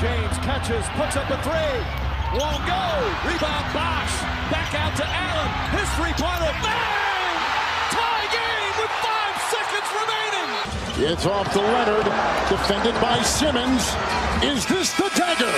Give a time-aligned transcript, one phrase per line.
[0.00, 1.76] James catches, puts up a three.
[2.32, 2.84] Won't go.
[3.28, 4.16] Rebound Bosch.
[4.48, 5.50] Back out to Allen.
[5.76, 6.52] His three-pointer.
[6.64, 7.36] Bang!
[7.92, 11.12] Tie game with five seconds remaining.
[11.12, 12.06] It's off to Leonard.
[12.48, 13.94] Defended by Simmons.
[14.42, 15.52] Is this the dagger?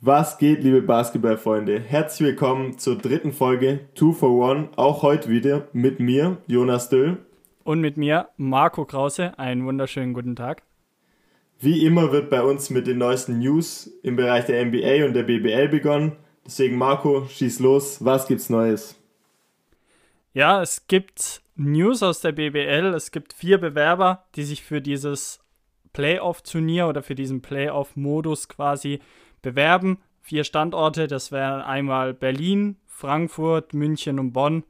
[0.00, 1.78] Was geht, liebe Basketballfreunde?
[1.78, 4.70] Herzlich willkommen zur dritten Folge Two for One.
[4.74, 7.18] Auch heute wieder mit mir, Jonas Döll.
[7.62, 9.38] Und mit mir, Marco Krause.
[9.38, 10.62] Einen wunderschönen guten Tag.
[11.58, 15.24] Wie immer wird bei uns mit den neuesten News im Bereich der NBA und der
[15.24, 16.16] BBL begonnen.
[16.46, 18.02] Deswegen, Marco, schieß los.
[18.02, 18.98] Was gibt's Neues?
[20.32, 22.94] Ja, es gibt News aus der BBL.
[22.94, 25.40] Es gibt vier Bewerber, die sich für dieses
[25.92, 29.00] Playoff-Turnier oder für diesen Playoff-Modus quasi
[29.42, 29.98] bewerben.
[30.22, 34.64] Vier Standorte, das wären einmal Berlin, Frankfurt, München und Bonn.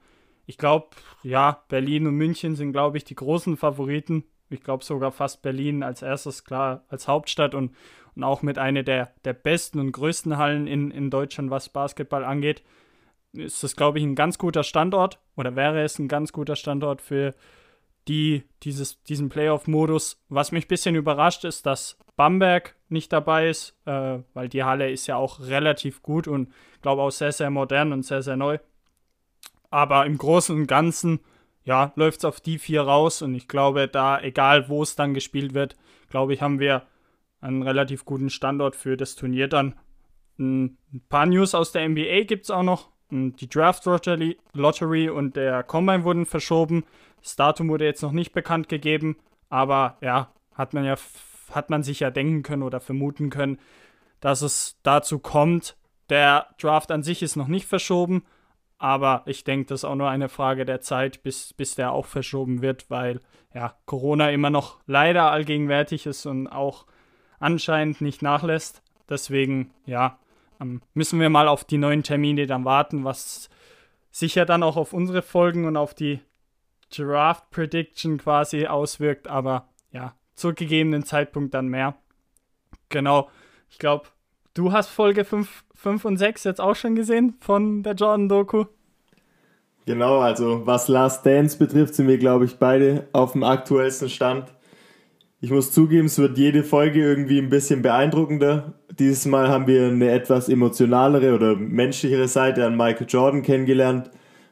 [0.50, 0.88] Ich glaube,
[1.22, 4.24] ja, Berlin und München sind, glaube ich, die großen Favoriten.
[4.48, 7.72] Ich glaube sogar fast Berlin als erstes, klar, als Hauptstadt und,
[8.16, 12.24] und auch mit einer der, der besten und größten Hallen in, in Deutschland, was Basketball
[12.24, 12.64] angeht.
[13.32, 17.00] Ist das, glaube ich, ein ganz guter Standort oder wäre es ein ganz guter Standort
[17.00, 17.32] für
[18.08, 20.20] die, dieses, diesen Playoff-Modus.
[20.30, 24.90] Was mich ein bisschen überrascht ist, dass Bamberg nicht dabei ist, äh, weil die Halle
[24.90, 26.52] ist ja auch relativ gut und
[26.82, 28.58] glaube auch sehr, sehr modern und sehr, sehr neu.
[29.70, 31.20] Aber im Großen und Ganzen,
[31.64, 35.14] ja, läuft es auf die vier raus und ich glaube, da, egal wo es dann
[35.14, 35.76] gespielt wird,
[36.08, 36.82] glaube ich, haben wir
[37.40, 39.74] einen relativ guten Standort für das Turnier dann.
[40.38, 42.90] Ein paar News aus der NBA gibt es auch noch.
[43.10, 46.84] Die Draft Lottery und der Combine wurden verschoben.
[47.22, 49.16] Das Datum wurde jetzt noch nicht bekannt gegeben,
[49.48, 50.96] aber ja, hat man ja
[51.50, 53.58] hat man sich ja denken können oder vermuten können,
[54.20, 55.76] dass es dazu kommt.
[56.08, 58.24] Der Draft an sich ist noch nicht verschoben,
[58.80, 62.06] aber ich denke, das ist auch nur eine Frage der Zeit, bis, bis der auch
[62.06, 63.20] verschoben wird, weil
[63.54, 66.86] ja, Corona immer noch leider allgegenwärtig ist und auch
[67.38, 68.82] anscheinend nicht nachlässt.
[69.06, 70.18] Deswegen, ja,
[70.62, 73.50] ähm, müssen wir mal auf die neuen Termine dann warten, was
[74.10, 76.20] sicher dann auch auf unsere Folgen und auf die
[76.90, 81.96] Draft Prediction quasi auswirkt, aber ja, zu gegebenen Zeitpunkt dann mehr.
[82.88, 83.28] Genau,
[83.68, 84.08] ich glaube,
[84.60, 88.66] du hast Folge 5, 5 und 6 jetzt auch schon gesehen von der Jordan-Doku.
[89.86, 94.52] Genau, also was Last Dance betrifft, sind wir, glaube ich, beide auf dem aktuellsten Stand.
[95.40, 98.74] Ich muss zugeben, es wird jede Folge irgendwie ein bisschen beeindruckender.
[98.98, 104.10] Dieses Mal haben wir eine etwas emotionalere oder menschlichere Seite an Michael Jordan kennengelernt,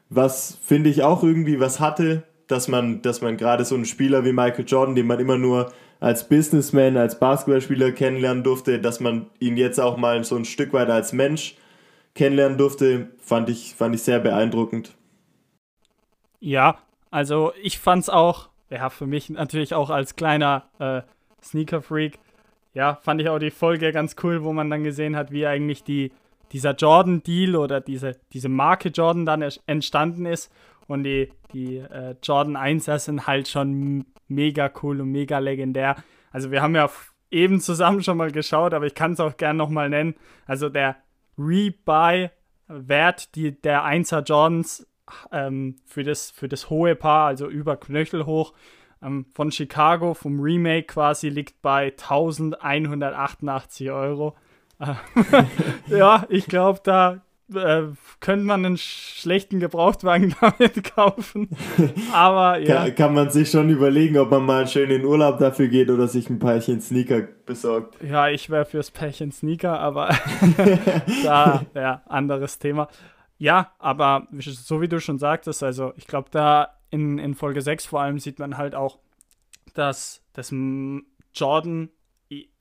[0.09, 4.25] was finde ich auch irgendwie was hatte, dass man, dass man gerade so einen Spieler
[4.25, 9.27] wie Michael Jordan, den man immer nur als Businessman, als Basketballspieler kennenlernen durfte, dass man
[9.39, 11.55] ihn jetzt auch mal so ein Stück weit als Mensch
[12.15, 14.95] kennenlernen durfte, fand ich, fand ich sehr beeindruckend.
[16.39, 16.77] Ja,
[17.11, 21.01] also ich fand's auch, ja, für mich natürlich auch als kleiner äh,
[21.43, 22.19] Sneaker-Freak,
[22.73, 25.83] ja, fand ich auch die Folge ganz cool, wo man dann gesehen hat, wie eigentlich
[25.83, 26.11] die,
[26.51, 30.51] dieser Jordan-Deal oder diese, diese Marke Jordan dann entstanden ist
[30.89, 35.95] und die, die äh, Jordan 1er sind halt schon mega cool und mega legendär.
[36.31, 36.89] Also wir haben ja
[37.29, 40.15] eben zusammen schon mal geschaut, aber ich kann es auch gern nochmal nennen.
[40.47, 40.95] Also der
[41.37, 44.87] Rebuy-Wert der 1er Jordans
[45.31, 48.53] ähm, für, das, für das hohe Paar, also über Knöchel hoch,
[49.03, 54.35] ähm, von Chicago, vom Remake quasi, liegt bei 1188 Euro.
[55.87, 57.21] ja, ich glaube, da
[57.53, 57.83] äh,
[58.19, 61.49] könnte man einen schlechten Gebrauchtwagen damit kaufen.
[62.13, 62.85] Aber ja.
[62.85, 66.07] Kann, kann, man sich schon überlegen, ob man mal schön in Urlaub dafür geht oder
[66.07, 67.95] sich ein Pärchen Sneaker besorgt.
[68.03, 70.09] Ja, ich wäre fürs Pärchen Sneaker, aber
[71.23, 72.87] da, ja, anderes Thema.
[73.37, 77.85] Ja, aber so wie du schon sagtest, also ich glaube, da in, in Folge 6
[77.85, 78.99] vor allem sieht man halt auch,
[79.73, 80.53] dass, dass
[81.33, 81.89] Jordan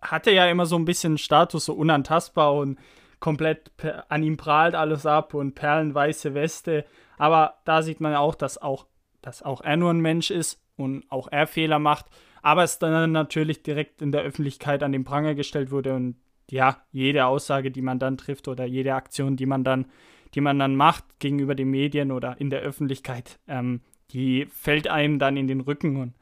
[0.00, 2.78] hatte ja immer so ein bisschen Status, so unantastbar und
[3.20, 3.70] komplett
[4.08, 6.84] an ihm prahlt alles ab und perlenweiße Weste.
[7.16, 8.86] Aber da sieht man auch, dass auch,
[9.22, 12.06] dass auch er nur ein Mensch ist und auch er Fehler macht.
[12.42, 16.16] Aber es dann natürlich direkt in der Öffentlichkeit an den Pranger gestellt wurde und
[16.50, 19.86] ja, jede Aussage, die man dann trifft oder jede Aktion, die man dann,
[20.34, 23.80] die man dann macht gegenüber den Medien oder in der Öffentlichkeit, ähm,
[24.12, 26.14] die fällt einem dann in den Rücken und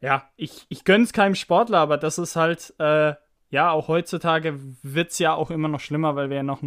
[0.00, 3.14] ja, ich, ich gönn's keinem Sportler, aber das ist halt äh,
[3.54, 6.58] ja, auch heutzutage wird es ja auch immer noch schlimmer, weil wir ja noch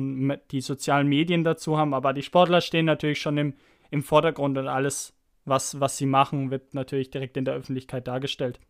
[0.52, 1.94] die sozialen Medien dazu haben.
[1.94, 3.56] Aber die Sportler stehen natürlich schon im,
[3.92, 5.14] im Vordergrund und alles,
[5.44, 8.62] was, was sie machen, wird natürlich direkt in der Öffentlichkeit dargestellt.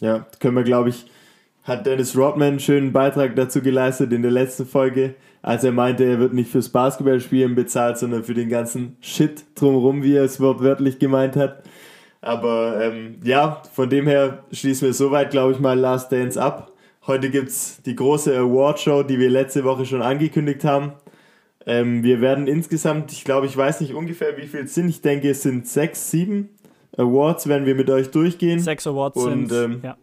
[0.00, 1.04] Ja, können wir, glaube ich,
[1.64, 6.04] hat Dennis Rodman einen schönen Beitrag dazu geleistet in der letzten Folge, als er meinte,
[6.04, 10.40] er wird nicht fürs Basketballspielen bezahlt, sondern für den ganzen Shit drumherum, wie er es
[10.40, 11.64] wortwörtlich gemeint hat.
[12.22, 16.69] Aber ähm, ja, von dem her schließen wir soweit, glaube ich, mal Last Dance ab.
[17.10, 20.92] Heute gibt es die große Award-Show, die wir letzte Woche schon angekündigt haben.
[21.66, 24.88] Ähm, wir werden insgesamt, ich glaube, ich weiß nicht ungefähr, wie viel es sind.
[24.88, 26.50] Ich denke, es sind sechs, sieben
[26.96, 28.60] Awards, werden wir mit euch durchgehen.
[28.60, 29.96] Sechs Awards Und, sind, ähm, ja.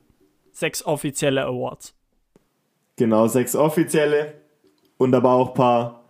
[0.52, 1.96] Sechs offizielle Awards.
[2.98, 4.34] Genau, sechs offizielle
[4.98, 6.04] und aber auch ein paar,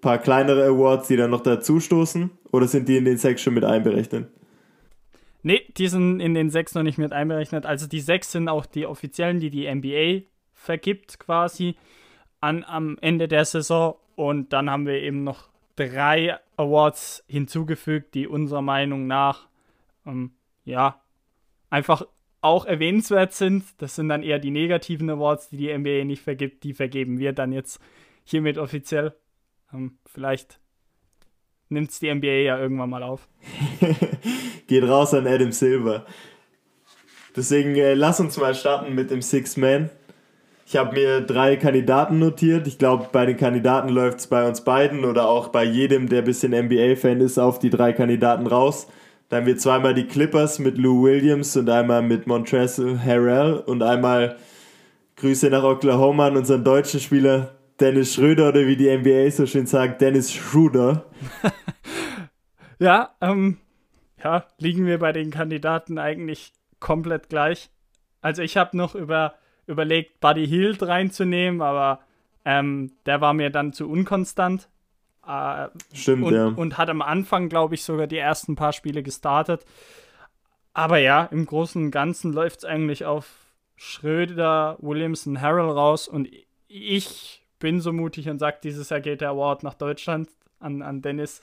[0.00, 2.30] paar kleinere Awards, die dann noch dazu stoßen.
[2.52, 4.28] Oder sind die in den sechs schon mit einberechnet?
[5.42, 7.66] Nee, die sind in den sechs noch nicht mit einberechnet.
[7.66, 11.76] Also die sechs sind auch die offiziellen, die die NBA vergibt quasi
[12.40, 13.96] an, am Ende der Saison.
[14.16, 19.48] Und dann haben wir eben noch drei Awards hinzugefügt, die unserer Meinung nach
[20.04, 20.32] ähm,
[20.64, 21.00] ja
[21.70, 22.06] einfach
[22.42, 23.64] auch erwähnenswert sind.
[23.78, 26.64] Das sind dann eher die negativen Awards, die die NBA nicht vergibt.
[26.64, 27.80] Die vergeben wir dann jetzt
[28.24, 29.14] hiermit offiziell.
[29.72, 30.60] Ähm, vielleicht
[31.70, 33.28] nimmt es die NBA ja irgendwann mal auf.
[34.66, 36.04] Geht raus an Adam Silver.
[37.36, 39.90] Deswegen äh, lass uns mal starten mit dem Six Man.
[40.66, 42.66] Ich habe mir drei Kandidaten notiert.
[42.66, 46.20] Ich glaube, bei den Kandidaten läuft es bei uns beiden oder auch bei jedem, der
[46.20, 48.86] ein bisschen NBA-Fan ist, auf die drei Kandidaten raus.
[49.28, 53.82] Dann haben wir zweimal die Clippers mit Lou Williams und einmal mit Montrezl Harrell und
[53.82, 54.36] einmal
[55.16, 59.66] Grüße nach Oklahoma an unseren deutschen Spieler Dennis Schröder oder wie die NBA so schön
[59.66, 61.06] sagt, Dennis Schröder.
[62.78, 63.58] ja, ähm,
[64.22, 67.70] ja, liegen wir bei den Kandidaten eigentlich komplett gleich.
[68.20, 69.34] Also ich habe noch über,
[69.66, 72.00] überlegt, Buddy Hield reinzunehmen, aber
[72.44, 74.68] ähm, der war mir dann zu unkonstant.
[75.26, 76.46] Äh, Stimmt, und, ja.
[76.48, 79.64] Und hat am Anfang, glaube ich, sogar die ersten paar Spiele gestartet.
[80.74, 83.26] Aber ja, im Großen und Ganzen läuft es eigentlich auf
[83.76, 86.28] Schröder, Williamson, Harrell raus und
[86.68, 90.28] ich bin so mutig und sage, dieses Jahr geht der Award nach Deutschland
[90.58, 91.42] an, an Dennis.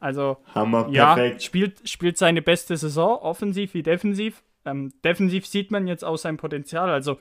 [0.00, 1.42] Also, Hammer, ja, perfekt.
[1.42, 4.42] Spielt, spielt seine beste Saison, offensiv wie defensiv.
[4.64, 6.90] Ähm, defensiv sieht man jetzt auch sein Potenzial.
[6.90, 7.18] Also,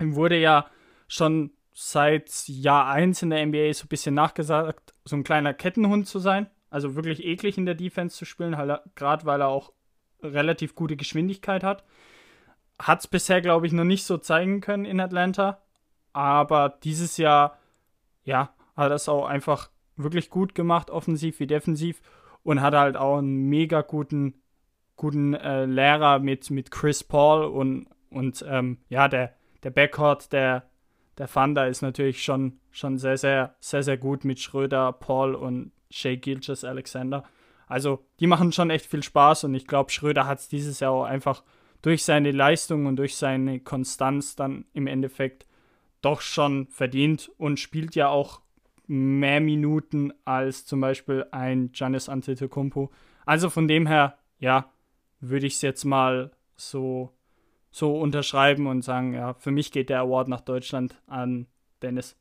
[0.00, 0.66] ihm wurde ja
[1.06, 6.06] schon seit Jahr 1 in der NBA so ein bisschen nachgesagt, so ein kleiner Kettenhund
[6.06, 6.48] zu sein.
[6.70, 8.56] Also wirklich eklig in der Defense zu spielen,
[8.94, 9.72] gerade weil er auch
[10.22, 11.84] relativ gute Geschwindigkeit hat.
[12.78, 15.60] Hat es bisher, glaube ich, noch nicht so zeigen können in Atlanta
[16.12, 17.58] aber dieses Jahr,
[18.24, 22.00] ja, hat er es auch einfach wirklich gut gemacht, offensiv wie defensiv
[22.42, 24.42] und hat halt auch einen mega guten,
[24.96, 30.68] guten äh, Lehrer mit, mit Chris Paul und, und ähm, ja, der, der Backcourt der,
[31.18, 35.72] der Thunder ist natürlich schon, schon sehr, sehr, sehr, sehr gut mit Schröder, Paul und
[35.90, 37.24] Shea Gilches Alexander.
[37.66, 40.92] Also, die machen schon echt viel Spaß und ich glaube, Schröder hat es dieses Jahr
[40.92, 41.42] auch einfach
[41.80, 45.46] durch seine Leistung und durch seine Konstanz dann im Endeffekt
[46.02, 48.40] doch schon verdient und spielt ja auch
[48.86, 52.90] mehr Minuten als zum Beispiel ein Giannis Antetokounmpo.
[53.24, 54.66] Also von dem her, ja,
[55.20, 57.10] würde ich es jetzt mal so,
[57.70, 61.46] so unterschreiben und sagen, ja, für mich geht der Award nach Deutschland an
[61.80, 62.16] Dennis.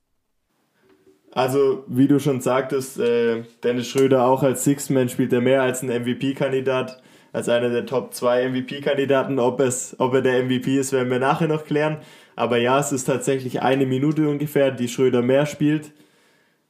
[1.34, 5.81] Also, wie du schon sagtest, äh, Dennis Schröder auch als Six-Man spielt er mehr als
[5.81, 7.01] ein MVP-Kandidat,
[7.31, 9.39] als einer der Top 2 MVP-Kandidaten.
[9.39, 9.62] Ob,
[9.98, 12.00] ob er der MVP ist, werden wir nachher noch klären.
[12.42, 15.92] Aber ja, es ist tatsächlich eine Minute ungefähr, die Schröder mehr spielt.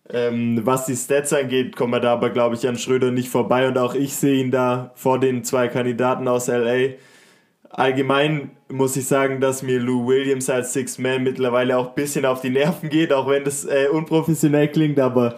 [0.09, 3.69] Ähm, was die Stats angeht, kommen wir da aber, glaube ich, an Schröder nicht vorbei.
[3.69, 6.95] Und auch ich sehe ihn da vor den zwei Kandidaten aus LA.
[7.69, 12.25] Allgemein muss ich sagen, dass mir Lou Williams als Six Man mittlerweile auch ein bisschen
[12.25, 15.37] auf die Nerven geht, auch wenn das äh, unprofessionell klingt, aber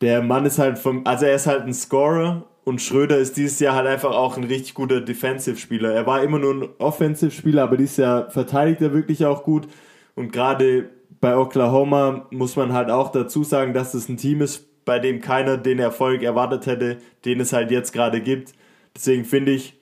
[0.00, 3.60] der Mann ist halt vom, also er ist halt ein Scorer und Schröder ist dieses
[3.60, 5.94] Jahr halt einfach auch ein richtig guter Defensive-Spieler.
[5.94, 9.68] Er war immer nur ein Offensive-Spieler, aber dieses Jahr verteidigt er wirklich auch gut.
[10.16, 14.84] Und gerade bei Oklahoma muss man halt auch dazu sagen, dass es ein Team ist,
[14.84, 18.52] bei dem keiner den Erfolg erwartet hätte, den es halt jetzt gerade gibt.
[18.96, 19.78] Deswegen finde ich,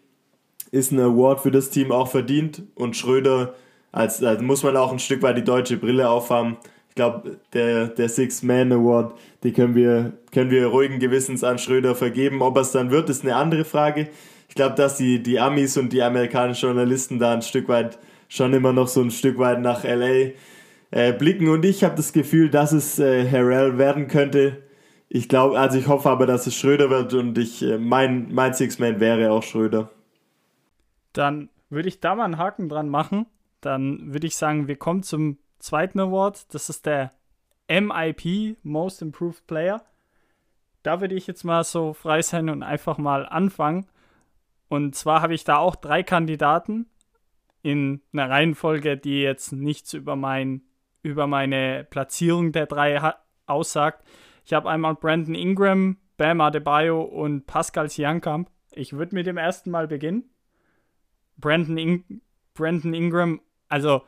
[0.71, 2.65] ist ein Award für das Team auch verdient.
[2.75, 3.55] Und Schröder,
[3.93, 6.59] als, als muss man auch ein Stück weit die deutsche Brille aufhaben
[6.95, 12.41] ich glaube, der, der Six-Man-Award, die können wir, können wir ruhigen Gewissens an Schröder vergeben.
[12.41, 14.11] Ob es dann wird, ist eine andere Frage.
[14.49, 17.99] Ich glaube, dass die, die Amis und die amerikanischen Journalisten da ein Stück weit
[18.29, 20.35] schon immer noch so ein Stück weit nach LA
[20.93, 21.49] äh, blicken.
[21.49, 24.63] Und ich habe das Gefühl, dass es äh, Harrell werden könnte.
[25.09, 28.55] Ich glaube, also ich hoffe aber, dass es Schröder wird und ich, äh, mein, mein
[28.55, 29.91] Six-Man wäre auch Schröder.
[31.13, 33.27] Dann würde ich da mal einen Haken dran machen.
[33.61, 36.55] Dann würde ich sagen, wir kommen zum zweiten Award.
[36.55, 37.13] Das ist der
[37.69, 39.83] MIP, Most Improved Player.
[40.83, 43.87] Da würde ich jetzt mal so frei sein und einfach mal anfangen.
[44.69, 46.87] Und zwar habe ich da auch drei Kandidaten
[47.63, 50.63] in einer Reihenfolge, die jetzt nichts über, mein,
[51.03, 53.15] über meine Platzierung der drei
[53.47, 54.07] aussagt.
[54.45, 58.47] Ich habe einmal Brandon Ingram, Bam Adebayo und Pascal Siakam.
[58.73, 60.25] Ich würde mit dem ersten Mal beginnen.
[61.39, 62.21] Brandon, In
[62.53, 64.03] Brandon Ingram, also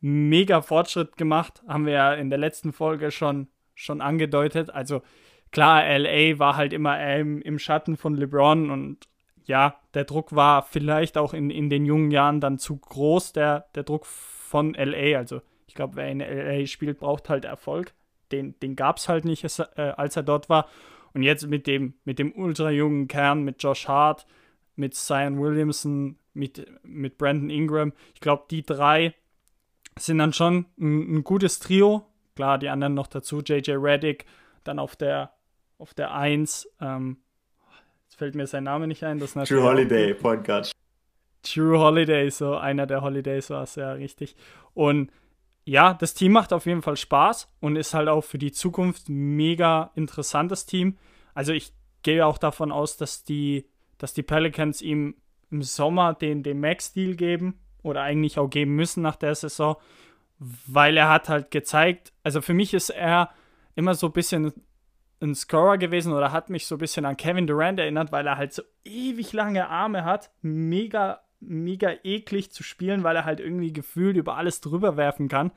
[0.00, 4.70] mega Fortschritt gemacht, haben wir ja in der letzten Folge schon, schon angedeutet.
[4.70, 5.02] Also
[5.50, 9.08] klar, LA war halt immer im, im Schatten von LeBron und
[9.44, 13.66] ja, der Druck war vielleicht auch in, in den jungen Jahren dann zu groß, der,
[13.74, 15.18] der Druck von LA.
[15.18, 17.92] Also ich glaube, wer in LA spielt, braucht halt Erfolg.
[18.32, 20.68] Den, den gab es halt nicht, äh, als er dort war.
[21.14, 24.26] Und jetzt mit dem, mit dem ultra jungen Kern, mit Josh Hart,
[24.76, 29.14] mit Zion Williamson, mit, mit Brandon Ingram, ich glaube, die drei
[29.98, 32.06] sind dann schon ein, ein, gutes Trio.
[32.36, 34.24] Klar, die anderen noch dazu, JJ Reddick,
[34.64, 35.32] dann auf der,
[35.78, 37.18] auf der 1, ähm,
[38.04, 39.18] jetzt fällt mir sein Name nicht ein.
[39.18, 40.72] Das True Holiday, Point Guard.
[41.42, 44.36] True Holiday, so einer der Holidays war es ja richtig.
[44.74, 45.10] Und
[45.64, 49.08] ja, das Team macht auf jeden Fall Spaß und ist halt auch für die Zukunft
[49.08, 50.96] mega interessantes Team.
[51.34, 53.66] Also ich gehe auch davon aus, dass die,
[53.98, 55.16] dass die Pelicans ihm
[55.50, 59.76] im Sommer den, den Max-Deal geben oder eigentlich auch geben müssen nach der Saison,
[60.38, 63.30] weil er hat halt gezeigt, also für mich ist er
[63.74, 64.52] immer so ein bisschen
[65.22, 68.38] ein Scorer gewesen oder hat mich so ein bisschen an Kevin Durant erinnert, weil er
[68.38, 73.72] halt so ewig lange Arme hat, mega mega eklig zu spielen, weil er halt irgendwie
[73.72, 75.50] gefühlt über alles drüber werfen kann.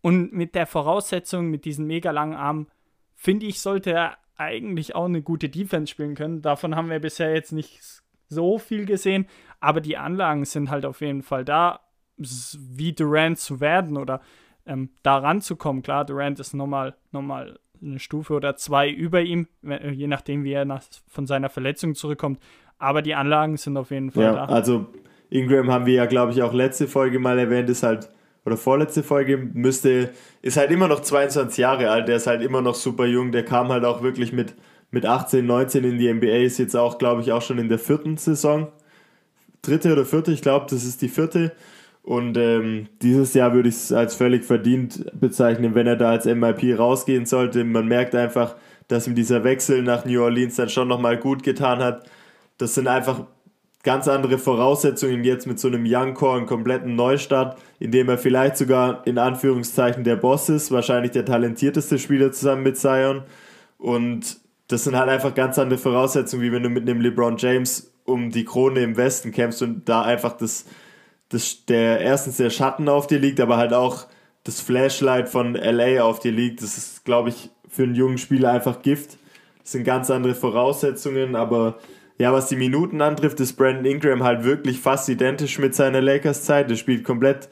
[0.00, 2.66] Und mit der Voraussetzung, mit diesen mega langen Armen,
[3.14, 6.42] finde ich, sollte er eigentlich auch eine gute Defense spielen können.
[6.42, 8.02] Davon haben wir bisher jetzt nicht
[8.34, 9.26] so viel gesehen,
[9.60, 11.80] aber die Anlagen sind halt auf jeden Fall da,
[12.16, 14.20] wie Durant zu werden oder
[14.66, 15.82] ähm, da ranzukommen.
[15.82, 20.64] Klar, Durant ist nochmal, nochmal eine Stufe oder zwei über ihm, je nachdem, wie er
[20.64, 22.40] nach, von seiner Verletzung zurückkommt.
[22.78, 24.44] Aber die Anlagen sind auf jeden Fall ja, da.
[24.46, 24.86] Also
[25.30, 28.08] Ingram haben wir ja, glaube ich, auch letzte Folge mal erwähnt, ist halt,
[28.44, 30.10] oder vorletzte Folge, müsste,
[30.42, 33.44] ist halt immer noch 22 Jahre alt, der ist halt immer noch super jung, der
[33.44, 34.54] kam halt auch wirklich mit,
[34.94, 37.78] mit 18, 19 in die NBA, ist jetzt auch, glaube ich, auch schon in der
[37.78, 38.68] vierten Saison.
[39.62, 41.52] Dritte oder vierte, ich glaube, das ist die vierte.
[42.02, 46.26] Und ähm, dieses Jahr würde ich es als völlig verdient bezeichnen, wenn er da als
[46.26, 47.64] MIP rausgehen sollte.
[47.64, 48.56] Man merkt einfach,
[48.88, 52.08] dass ihm dieser Wechsel nach New Orleans dann schon nochmal gut getan hat
[52.58, 53.24] das sind einfach
[53.82, 58.16] ganz andere Voraussetzungen jetzt mit so einem Young Core, einen kompletten Neustart, in dem er
[58.16, 63.22] vielleicht sogar in Anführungszeichen der Boss ist, wahrscheinlich der talentierteste Spieler zusammen mit Zion.
[63.76, 67.92] Und das sind halt einfach ganz andere Voraussetzungen, wie wenn du mit einem LeBron James
[68.04, 70.66] um die Krone im Westen kämpfst und da einfach das,
[71.28, 74.06] das der erstens der Schatten auf dir liegt, aber halt auch
[74.44, 76.62] das Flashlight von LA auf dir liegt.
[76.62, 79.18] Das ist, glaube ich, für einen jungen Spieler einfach Gift.
[79.62, 81.78] Das sind ganz andere Voraussetzungen, aber
[82.18, 86.70] ja, was die Minuten antrifft, ist Brandon Ingram halt wirklich fast identisch mit seiner Lakers-Zeit.
[86.70, 87.48] Er spielt komplett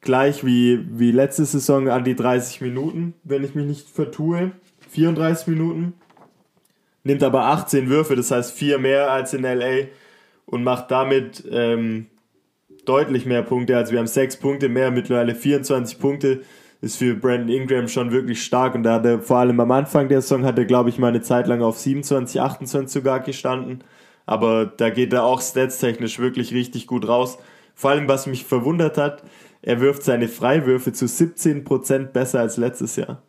[0.00, 4.52] gleich wie, wie letzte Saison an die 30 Minuten, wenn ich mich nicht vertue.
[4.90, 5.94] 34 Minuten.
[7.06, 9.86] Nimmt aber 18 Würfe, das heißt vier mehr als in LA
[10.44, 12.06] und macht damit ähm,
[12.84, 13.76] deutlich mehr Punkte.
[13.76, 16.42] Also wir haben sechs Punkte mehr, mittlerweile 24 Punkte.
[16.82, 20.08] Ist für Brandon Ingram schon wirklich stark und da hat er vor allem am Anfang
[20.08, 23.82] der Saison hat er, glaube ich, mal eine Zeit lang auf 27, 28 sogar gestanden
[24.26, 27.38] aber da geht er auch statstechnisch wirklich richtig gut raus.
[27.74, 29.22] Vor allem, was mich verwundert hat,
[29.62, 33.22] er wirft seine Freiwürfe zu 17% besser als letztes Jahr.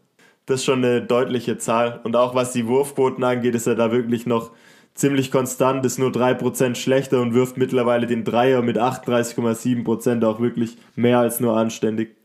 [0.47, 1.99] Das ist schon eine deutliche Zahl.
[2.03, 4.51] Und auch was die Wurfquoten angeht, ist er da wirklich noch
[4.95, 10.77] ziemlich konstant, ist nur 3% schlechter und wirft mittlerweile den Dreier mit 38,7% auch wirklich
[10.95, 12.15] mehr als nur anständig.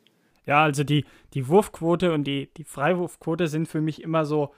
[0.46, 4.54] Ja, also die, die Wurfquote und die, die Freiwurfquote sind für mich immer so,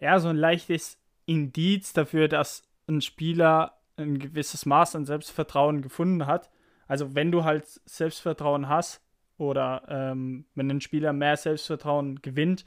[0.00, 6.26] ja, so ein leichtes Indiz dafür, dass ein Spieler ein gewisses Maß an Selbstvertrauen gefunden
[6.26, 6.50] hat.
[6.86, 9.00] Also wenn du halt Selbstvertrauen hast
[9.38, 12.64] oder ähm, wenn ein Spieler mehr Selbstvertrauen gewinnt,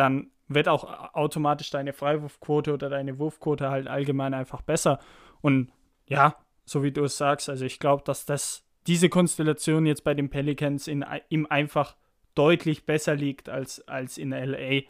[0.00, 4.98] dann wird auch automatisch deine Freiwurfquote oder deine Wurfquote halt allgemein einfach besser.
[5.40, 5.70] Und
[6.06, 10.14] ja, so wie du es sagst, also ich glaube, dass das diese Konstellation jetzt bei
[10.14, 11.94] den Pelicans in, ihm einfach
[12.34, 14.82] deutlich besser liegt als, als in LA.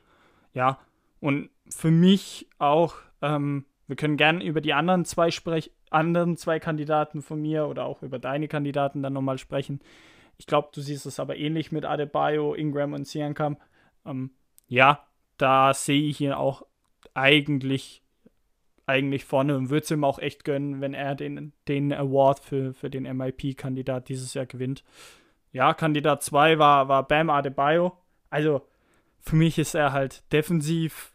[0.55, 0.79] Ja,
[1.21, 6.61] und für mich auch ähm, wir können gerne über die anderen zwei sprech anderen zwei
[6.61, 9.81] Kandidaten von mir oder auch über deine Kandidaten dann nochmal sprechen.
[10.39, 13.57] Ich glaube, du siehst es aber ähnlich mit Adebayo, Ingram und Siankam.
[14.07, 14.31] Ähm,
[14.71, 16.63] ja, da sehe ich ihn auch
[17.13, 18.03] eigentlich,
[18.87, 22.73] eigentlich vorne und würde es ihm auch echt gönnen, wenn er den, den Award für,
[22.73, 24.83] für den MIP-Kandidat dieses Jahr gewinnt.
[25.53, 27.99] Ja, Kandidat 2 war, war Bam Adebayo.
[28.31, 28.67] Also
[29.21, 31.13] für mich ist er halt defensiv,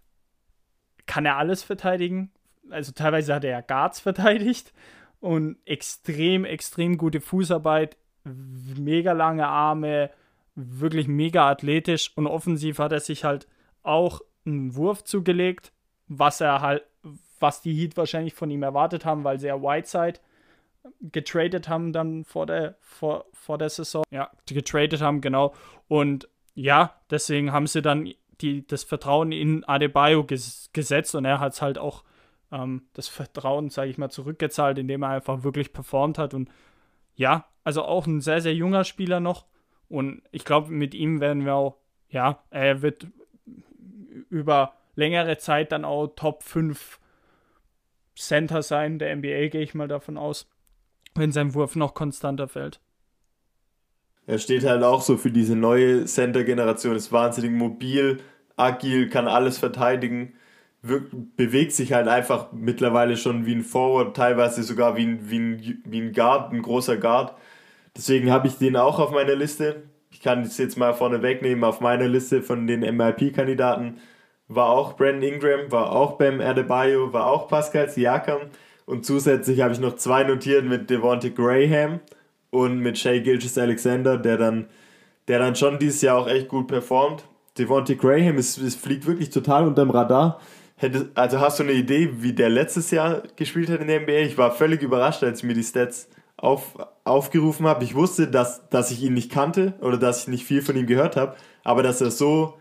[1.07, 2.31] kann er alles verteidigen
[2.69, 4.73] also teilweise hat er ja Guards verteidigt
[5.19, 10.09] und extrem, extrem gute Fußarbeit, mega lange Arme,
[10.55, 13.47] wirklich mega athletisch und offensiv hat er sich halt
[13.83, 15.73] auch einen Wurf zugelegt,
[16.07, 16.83] was er halt,
[17.39, 20.19] was die Heat wahrscheinlich von ihm erwartet haben, weil sehr Whiteside
[21.01, 24.03] getradet haben dann vor der, vor, vor der Saison.
[24.11, 25.53] Ja, getradet haben, genau.
[25.87, 31.39] Und ja, deswegen haben sie dann die, das Vertrauen in Adebayo ges gesetzt und er
[31.39, 32.03] hat es halt auch
[32.51, 36.33] ähm, das Vertrauen, sage ich mal, zurückgezahlt, indem er einfach wirklich performt hat.
[36.33, 36.49] Und
[37.15, 39.45] ja, also auch ein sehr, sehr junger Spieler noch.
[39.89, 41.77] Und ich glaube, mit ihm werden wir auch,
[42.09, 43.07] ja, er wird
[44.29, 46.99] über längere Zeit dann auch Top 5
[48.15, 50.47] Center sein, der NBA gehe ich mal davon aus,
[51.15, 52.79] wenn sein Wurf noch konstanter fällt.
[54.27, 58.21] Er steht halt auch so für diese neue Center-Generation, ist wahnsinnig mobil,
[58.55, 60.33] agil, kann alles verteidigen,
[60.81, 65.39] wirkt, bewegt sich halt einfach mittlerweile schon wie ein Forward, teilweise sogar wie ein, wie
[65.39, 67.35] ein, wie ein Guard, ein großer Guard.
[67.95, 69.83] Deswegen habe ich den auch auf meiner Liste.
[70.11, 73.97] Ich kann es jetzt mal vorne wegnehmen, auf meiner Liste von den MIP-Kandidaten
[74.47, 78.41] war auch Brandon Ingram, war auch Bam Adebayo, war auch Pascal Siakam.
[78.85, 81.99] Und zusätzlich habe ich noch zwei notiert mit Devontae Graham
[82.51, 84.67] und mit Shea Gilgis Alexander, der dann,
[85.27, 87.23] der dann schon dieses Jahr auch echt gut performt.
[87.57, 90.39] Devontae Graham ist, ist, fliegt wirklich total unterm Radar.
[90.77, 94.25] Hätte, also hast du eine Idee, wie der letztes Jahr gespielt hat in der NBA?
[94.25, 97.83] Ich war völlig überrascht, als ich mir die Stats auf, aufgerufen habe.
[97.83, 100.87] Ich wusste, dass, dass ich ihn nicht kannte oder dass ich nicht viel von ihm
[100.87, 102.57] gehört habe, aber dass er so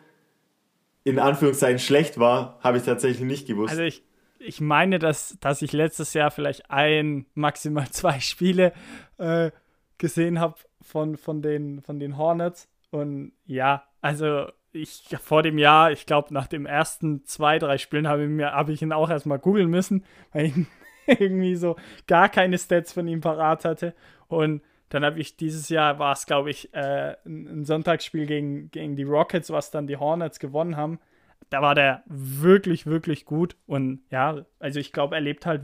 [1.04, 3.72] in Anführungszeichen schlecht war, habe ich tatsächlich nicht gewusst.
[3.72, 4.02] Also ich,
[4.38, 8.72] ich meine, dass, dass ich letztes Jahr vielleicht ein, maximal zwei Spiele
[9.18, 9.50] äh,
[9.98, 12.68] gesehen habe von, von, den, von den Hornets.
[12.90, 18.08] Und ja, also ich vor dem Jahr, ich glaube, nach den ersten zwei, drei Spielen
[18.08, 20.54] habe ich, hab ich ihn auch erstmal googeln müssen, weil ich
[21.18, 23.94] irgendwie so gar keine Stats von ihm parat hatte.
[24.28, 28.96] Und dann habe ich dieses Jahr, war es glaube ich, äh, ein Sonntagsspiel gegen, gegen
[28.96, 31.00] die Rockets, was dann die Hornets gewonnen haben.
[31.50, 33.56] Da war der wirklich, wirklich gut.
[33.66, 35.62] Und ja, also ich glaube, er lebt halt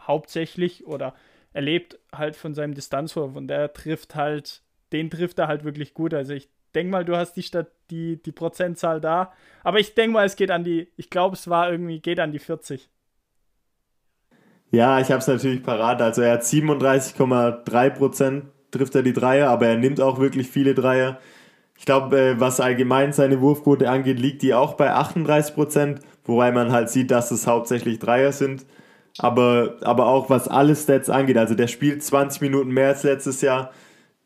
[0.00, 1.14] hauptsächlich oder
[1.52, 5.94] er lebt halt von seinem Distanzwurf und der trifft halt, den trifft er halt wirklich
[5.94, 6.12] gut.
[6.12, 9.32] Also ich denke mal, du hast die, Stadt, die, die Prozentzahl da.
[9.64, 12.32] Aber ich denke mal, es geht an die, ich glaube, es war irgendwie, geht an
[12.32, 12.90] die 40.
[14.70, 16.02] Ja, ich habe es natürlich parat.
[16.02, 20.74] Also er hat 37,3 Prozent trifft er die Dreier, aber er nimmt auch wirklich viele
[20.74, 21.18] Dreier.
[21.78, 26.52] Ich glaube, äh, was allgemein seine Wurfquote angeht, liegt die auch bei 38 Prozent, wobei
[26.52, 28.66] man halt sieht, dass es hauptsächlich Dreier sind.
[29.18, 33.40] Aber, aber auch was alle Stats angeht, also der spielt 20 Minuten mehr als letztes
[33.40, 33.72] Jahr.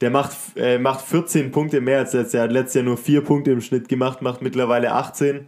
[0.00, 2.44] Der macht, äh, macht 14 Punkte mehr als letztes Jahr.
[2.44, 5.46] Hat letztes Jahr nur 4 Punkte im Schnitt gemacht, macht mittlerweile 18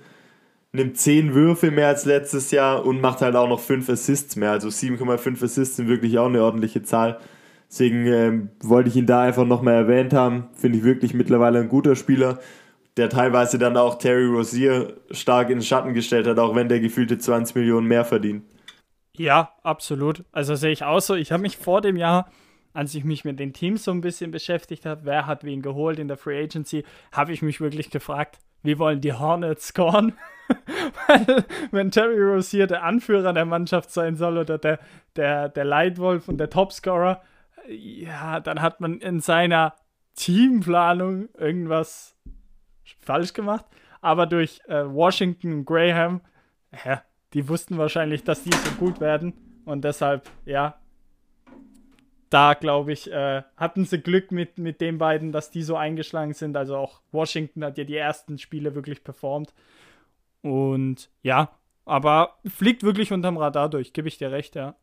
[0.72, 4.50] nimmt 10 Würfe mehr als letztes Jahr und macht halt auch noch 5 Assists mehr.
[4.50, 7.18] Also 7,5 Assists sind wirklich auch eine ordentliche Zahl.
[7.68, 10.48] Deswegen ähm, wollte ich ihn da einfach nochmal erwähnt haben.
[10.54, 12.38] Finde ich wirklich mittlerweile ein guter Spieler,
[12.96, 16.80] der teilweise dann auch Terry Rozier stark in den Schatten gestellt hat, auch wenn der
[16.80, 18.44] gefühlte 20 Millionen mehr verdient.
[19.16, 20.24] Ja, absolut.
[20.32, 21.14] Also sehe ich auch so.
[21.14, 22.30] Ich habe mich vor dem Jahr
[22.74, 25.98] als ich mich mit den Teams so ein bisschen beschäftigt habe, wer hat wen geholt
[25.98, 30.14] in der Free Agency, habe ich mich wirklich gefragt, wie wollen die Hornets scoren?
[31.06, 34.78] Weil, wenn Terry Rozier der Anführer der Mannschaft sein soll oder der,
[35.16, 37.22] der, der Leitwolf und der Topscorer,
[37.68, 39.74] ja, dann hat man in seiner
[40.14, 42.16] Teamplanung irgendwas
[43.00, 43.64] falsch gemacht.
[44.00, 46.20] Aber durch äh, Washington und Graham,
[46.84, 47.02] ja,
[47.34, 49.32] die wussten wahrscheinlich, dass die so gut werden.
[49.64, 50.76] Und deshalb, ja,
[52.30, 56.32] da glaube ich, äh, hatten sie Glück mit, mit den beiden, dass die so eingeschlagen
[56.32, 56.56] sind.
[56.56, 59.52] Also auch Washington hat ja die ersten Spiele wirklich performt.
[60.42, 61.50] Und ja,
[61.84, 64.74] aber fliegt wirklich unterm Radar durch, gebe ich dir recht, ja.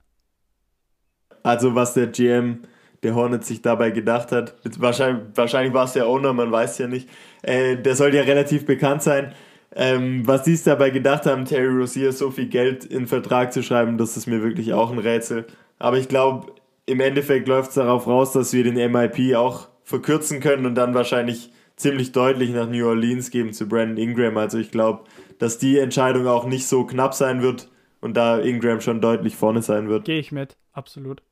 [1.44, 2.64] Also was der GM
[3.04, 6.88] der Hornet sich dabei gedacht hat, wahrscheinlich, wahrscheinlich war es der Owner, man weiß ja
[6.88, 7.10] nicht,
[7.44, 9.34] äh, der soll ja relativ bekannt sein.
[9.76, 13.62] Ähm, was die es dabei gedacht haben, Terry Rozier so viel Geld in Vertrag zu
[13.62, 15.46] schreiben, das ist mir wirklich auch ein Rätsel.
[15.78, 16.54] Aber ich glaube,
[16.88, 20.96] im Endeffekt läuft es darauf raus, dass wir den MIP auch verkürzen können und dann
[20.96, 24.38] wahrscheinlich ziemlich deutlich nach New Orleans geben zu Brandon Ingram.
[24.38, 25.06] Also ich glaube,
[25.40, 27.70] dass die Entscheidung auch nicht so knapp sein wird
[28.02, 30.06] und da Ingram schon deutlich vorne sein wird.
[30.06, 31.24] Gehe ich mit, absolut.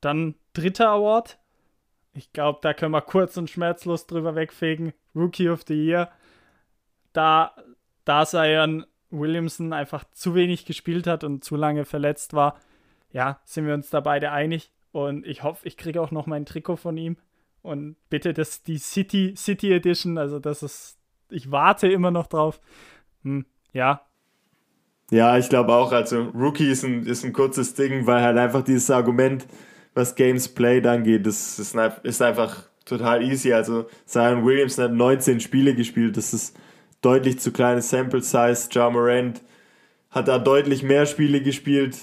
[0.00, 1.38] Dann dritter Award.
[2.14, 4.92] Ich glaube, da können wir kurz und schmerzlos drüber wegfegen.
[5.14, 6.10] Rookie of the Year.
[7.12, 7.54] Da,
[8.04, 12.58] da Zion Williamson einfach zu wenig gespielt hat und zu lange verletzt war,
[13.10, 14.72] ja, sind wir uns da beide einig.
[14.92, 17.16] Und ich hoffe, ich kriege auch noch mein Trikot von ihm.
[17.66, 20.98] Und bitte das, die City, City Edition, also das ist,
[21.30, 22.60] ich warte immer noch drauf.
[23.24, 24.02] Hm, ja.
[25.10, 28.62] Ja, ich glaube auch, also Rookie ist ein, ist ein kurzes Ding, weil halt einfach
[28.62, 29.46] dieses Argument,
[29.94, 33.52] was Games Played angeht, das ist, ist einfach total easy.
[33.52, 36.56] Also Zion Williamson hat 19 Spiele gespielt, das ist
[37.02, 38.68] deutlich zu kleines Sample Size.
[38.70, 39.42] Ja Morant
[40.10, 41.96] hat da deutlich mehr Spiele gespielt.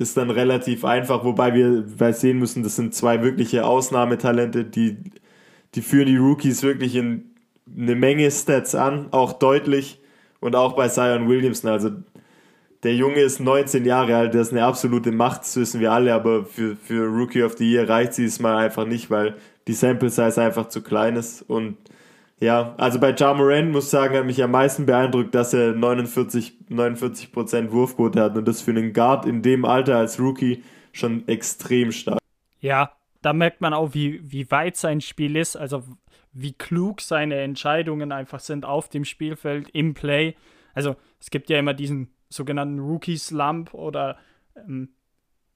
[0.00, 1.84] Ist dann relativ einfach, wobei wir
[2.14, 4.96] sehen müssen, das sind zwei wirkliche Ausnahmetalente, die,
[5.74, 7.34] die führen die Rookies wirklich in
[7.76, 10.00] eine Menge Stats an, auch deutlich
[10.40, 11.70] und auch bei Zion Williamson.
[11.70, 11.90] Also
[12.82, 16.14] der Junge ist 19 Jahre alt, der ist eine absolute Macht, das wissen wir alle,
[16.14, 19.36] aber für, für Rookie of the Year reicht sie es mal einfach nicht, weil
[19.68, 21.42] die Sample Size einfach zu klein ist.
[21.42, 21.76] Und
[22.40, 25.74] ja, also bei Ja Moran muss ich sagen, hat mich am meisten beeindruckt, dass er
[25.74, 31.28] 49, 49% Wurfquote hat und das für einen Guard in dem Alter als Rookie schon
[31.28, 32.18] extrem stark.
[32.60, 35.84] Ja, da merkt man auch, wie, wie weit sein Spiel ist, also
[36.32, 40.34] wie klug seine Entscheidungen einfach sind auf dem Spielfeld, im Play.
[40.72, 44.16] Also es gibt ja immer diesen sogenannten Rookie-Slump oder
[44.56, 44.94] ähm,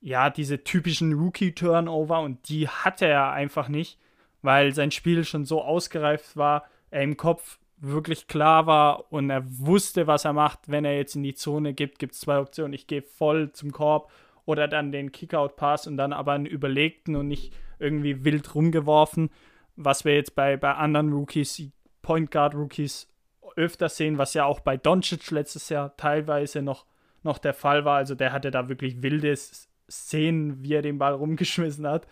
[0.01, 3.99] ja, diese typischen Rookie-Turnover und die hatte er einfach nicht,
[4.43, 9.43] weil sein Spiel schon so ausgereift war, er im Kopf wirklich klar war und er
[9.45, 12.73] wusste, was er macht, wenn er jetzt in die Zone gibt, gibt es zwei Optionen.
[12.73, 14.11] Ich gehe voll zum Korb
[14.45, 19.31] oder dann den Kickout-Pass und dann aber einen überlegten und nicht irgendwie wild rumgeworfen,
[19.75, 23.13] was wir jetzt bei, bei anderen Rookies, Point Guard Rookies
[23.57, 26.87] öfter sehen, was ja auch bei Doncic letztes Jahr teilweise noch,
[27.25, 27.97] noch der Fall war.
[27.97, 32.07] Also der hatte da wirklich wilde Szenen, wie er den Ball rumgeschmissen hat.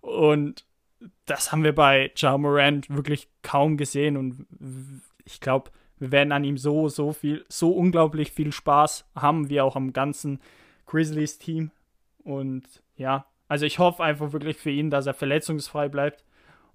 [0.00, 0.66] Und
[1.26, 4.16] das haben wir bei Ja Morant wirklich kaum gesehen.
[4.16, 4.46] Und
[5.24, 9.60] ich glaube, wir werden an ihm so, so viel, so unglaublich viel Spaß haben, wie
[9.60, 10.40] auch am ganzen
[10.86, 11.70] Grizzlies-Team.
[12.24, 12.64] Und
[12.96, 16.24] ja, also ich hoffe einfach wirklich für ihn, dass er verletzungsfrei bleibt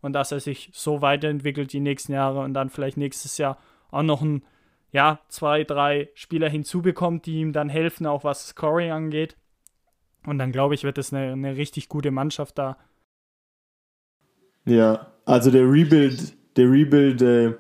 [0.02, 3.58] und dass er sich so weiterentwickelt die nächsten Jahre und dann vielleicht nächstes Jahr
[3.92, 4.44] auch noch ein,
[4.92, 9.36] ja, zwei, drei Spieler hinzubekommt, die ihm dann helfen, auch was Scoring angeht.
[10.26, 12.78] Und dann glaube ich, wird es eine, eine richtig gute Mannschaft da.
[14.70, 17.54] Ja, also der Rebuild, der Rebuild äh,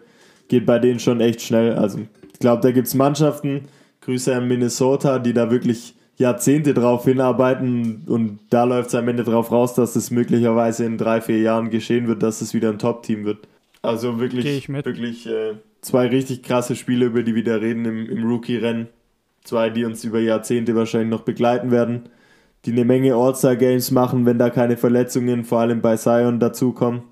[0.47, 1.73] geht bei denen schon echt schnell.
[1.73, 1.99] Also
[2.31, 3.65] ich glaube, da gibt es Mannschaften,
[4.01, 9.23] Grüße an Minnesota, die da wirklich Jahrzehnte drauf hinarbeiten und da läuft es am Ende
[9.23, 12.79] drauf raus, dass es möglicherweise in drei, vier Jahren geschehen wird, dass es wieder ein
[12.79, 13.47] Top-Team wird.
[13.81, 18.25] Also wirklich, wirklich äh, zwei richtig krasse Spiele, über die wir da reden im, im
[18.25, 18.87] Rookie-Rennen.
[19.45, 22.09] Zwei, die uns über Jahrzehnte wahrscheinlich noch begleiten werden,
[22.65, 27.03] die eine Menge All-Star-Games machen, wenn da keine Verletzungen, vor allem bei Zion, dazukommen.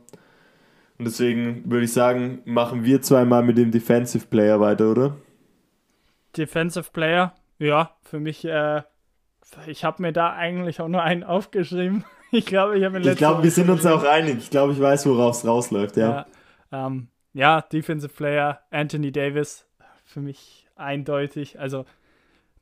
[0.98, 5.18] Und deswegen würde ich sagen, machen wir zweimal mit dem Defensive Player weiter, oder?
[6.36, 8.82] Defensive Player, ja, für mich, äh,
[9.68, 12.04] ich habe mir da eigentlich auch nur einen aufgeschrieben.
[12.30, 14.40] Ich glaube, ich habe Ich glaube, wir sind uns auch einig.
[14.40, 16.26] Ich glaube, ich weiß, worauf es rausläuft, ja.
[16.74, 19.66] Ja, ähm, ja, Defensive Player, Anthony Davis,
[20.04, 21.58] für mich eindeutig.
[21.58, 21.86] Also,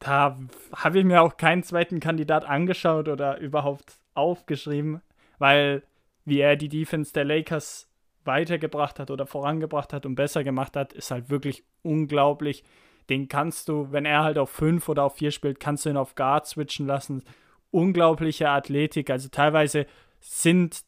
[0.06, 0.38] da
[0.72, 5.02] habe ich mir auch keinen zweiten Kandidat angeschaut oder überhaupt aufgeschrieben,
[5.40, 5.82] weil
[6.26, 7.90] wie er die Defense der Lakers
[8.24, 12.64] weitergebracht hat oder vorangebracht hat und besser gemacht hat, ist halt wirklich unglaublich.
[13.10, 15.98] Den kannst du, wenn er halt auf 5 oder auf 4 spielt, kannst du ihn
[15.98, 17.24] auf Guard switchen lassen.
[17.72, 19.10] Unglaubliche Athletik.
[19.10, 19.88] Also teilweise
[20.20, 20.84] sind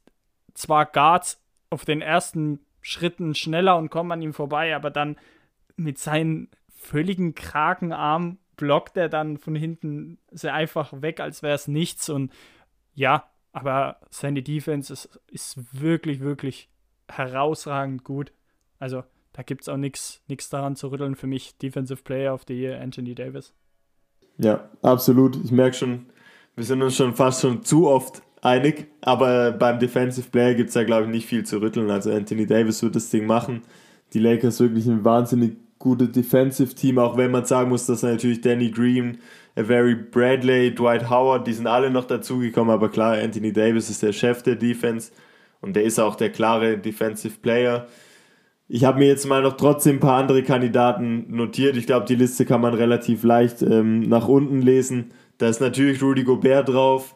[0.54, 5.18] zwar Guards auf den ersten Schritten schneller und kommen an ihm vorbei, aber dann
[5.76, 11.68] mit seinen völligen Krakenarm blockt er dann von hinten sehr einfach weg, als wäre es
[11.68, 12.10] nichts.
[12.10, 12.34] Und
[12.94, 16.70] ja, aber seine Defense ist, ist wirklich, wirklich
[17.08, 18.34] herausragend gut.
[18.80, 21.16] Also da gibt es auch nichts daran zu rütteln.
[21.16, 23.54] Für mich Defensive Player of the Year, Anthony Davis.
[24.38, 25.36] Ja, absolut.
[25.44, 26.08] Ich merke schon,
[26.56, 30.74] wir sind uns schon fast schon zu oft einig, aber beim Defensive Player gibt es
[30.74, 31.90] da, glaube ich, nicht viel zu rütteln.
[31.90, 33.62] Also Anthony Davis wird das Ding machen.
[34.14, 38.42] Die Lakers wirklich ein wahnsinnig gutes Defensive Team, auch wenn man sagen muss, dass natürlich
[38.42, 39.20] Danny Green,
[39.56, 44.14] Avery Bradley, Dwight Howard, die sind alle noch dazugekommen, aber klar, Anthony Davis ist der
[44.14, 45.12] Chef der Defense
[45.62, 47.88] und der ist auch der klare Defensive Player.
[48.70, 51.78] Ich habe mir jetzt mal noch trotzdem ein paar andere Kandidaten notiert.
[51.78, 55.12] Ich glaube, die Liste kann man relativ leicht ähm, nach unten lesen.
[55.38, 57.16] Da ist natürlich Rudy Gobert drauf.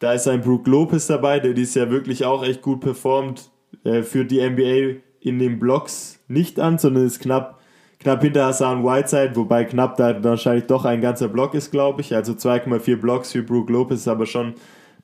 [0.00, 3.50] Da ist ein Brook Lopez dabei, der dies Jahr wirklich auch echt gut performt.
[3.84, 7.57] Er führt die NBA in den Blocks nicht an, sondern ist knapp,
[8.00, 12.14] knapp hinter Hassan Whiteside, wobei knapp da wahrscheinlich doch ein ganzer Block ist, glaube ich.
[12.14, 14.54] Also 2,4 Blocks für Brook Lopez ist aber schon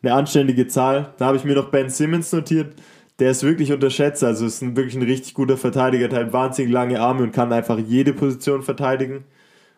[0.02, 1.12] eine anständige Zahl.
[1.18, 2.74] Da habe ich mir noch Ben Simmons notiert
[3.18, 4.24] der ist wirklich unterschätzt.
[4.24, 7.52] Also ist ein, wirklich ein richtig guter Verteidiger, hat halt wahnsinnig lange Arme und kann
[7.52, 9.24] einfach jede Position verteidigen.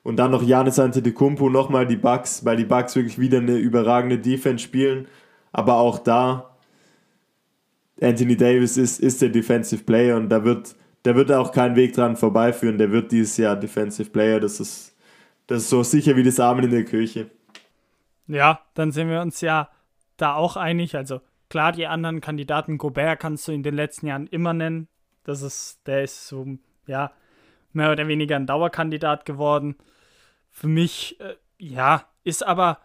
[0.02, 4.18] Und dann noch Janis Antetokounmpo, nochmal die Bucks, weil die Bucks wirklich wieder eine überragende
[4.18, 5.08] Defense spielen.
[5.52, 6.56] Aber auch da,
[8.00, 11.94] Anthony Davis ist, ist der Defensive Player und da wird, da wird auch kein Weg
[11.94, 12.78] dran vorbeiführen.
[12.78, 14.40] Der wird dieses Jahr Defensive Player.
[14.40, 14.96] Das ist,
[15.46, 17.30] das ist so sicher wie das Amen in der Kirche.
[18.26, 19.70] Ja, dann sind wir uns ja
[20.16, 20.96] da auch einig.
[20.96, 24.88] Also Klar, die anderen Kandidaten, Gobert kannst du in den letzten Jahren immer nennen.
[25.24, 26.46] Das ist, der ist so,
[26.86, 27.12] ja,
[27.72, 29.76] mehr oder weniger ein Dauerkandidat geworden.
[30.50, 32.80] Für mich, äh, ja, ist aber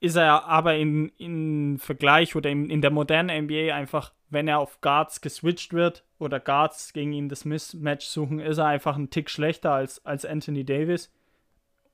[0.00, 4.58] ist er aber in, in Vergleich oder in, in der modernen NBA einfach, wenn er
[4.58, 9.10] auf Guards geswitcht wird oder Guards gegen ihn das Mismatch suchen, ist er einfach ein
[9.10, 11.10] Tick schlechter als, als Anthony Davis.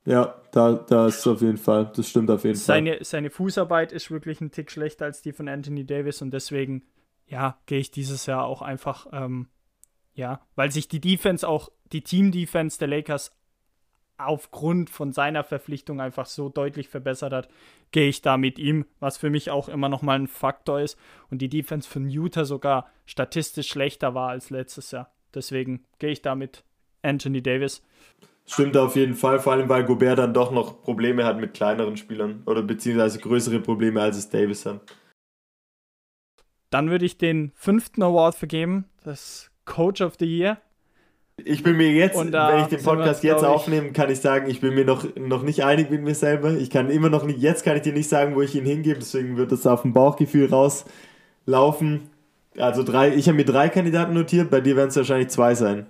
[0.07, 3.05] Ja, da, da ist auf jeden Fall, das stimmt auf jeden seine, Fall.
[3.05, 6.83] Seine Fußarbeit ist wirklich ein Tick schlechter als die von Anthony Davis und deswegen,
[7.27, 9.49] ja, gehe ich dieses Jahr auch einfach, ähm,
[10.15, 13.33] ja, weil sich die Defense auch, die Team-Defense der Lakers
[14.27, 17.49] aufgrund von seiner Verpflichtung einfach so deutlich verbessert hat,
[17.91, 20.99] gehe ich da mit ihm, was für mich auch immer noch mal ein Faktor ist
[21.31, 25.13] und die Defense von Utah sogar statistisch schlechter war als letztes Jahr.
[25.35, 26.65] Deswegen gehe ich da mit
[27.03, 27.83] Anthony Davis.
[28.47, 31.97] Stimmt auf jeden Fall, vor allem weil Gobert dann doch noch Probleme hat mit kleineren
[31.97, 34.81] Spielern oder beziehungsweise größere Probleme als es Davis hat.
[36.71, 40.61] Dann würde ich den fünften Award vergeben, das Coach of the Year.
[41.45, 44.75] Ich bin mir jetzt, wenn ich den Podcast jetzt aufnehme, kann ich sagen, ich bin
[44.75, 46.53] mir noch, noch nicht einig mit mir selber.
[46.53, 48.99] Ich kann immer noch nicht, jetzt kann ich dir nicht sagen, wo ich ihn hingebe,
[48.99, 52.11] deswegen wird es auf dem Bauchgefühl rauslaufen.
[52.59, 55.87] Also drei, ich habe mir drei Kandidaten notiert, bei dir werden es wahrscheinlich zwei sein.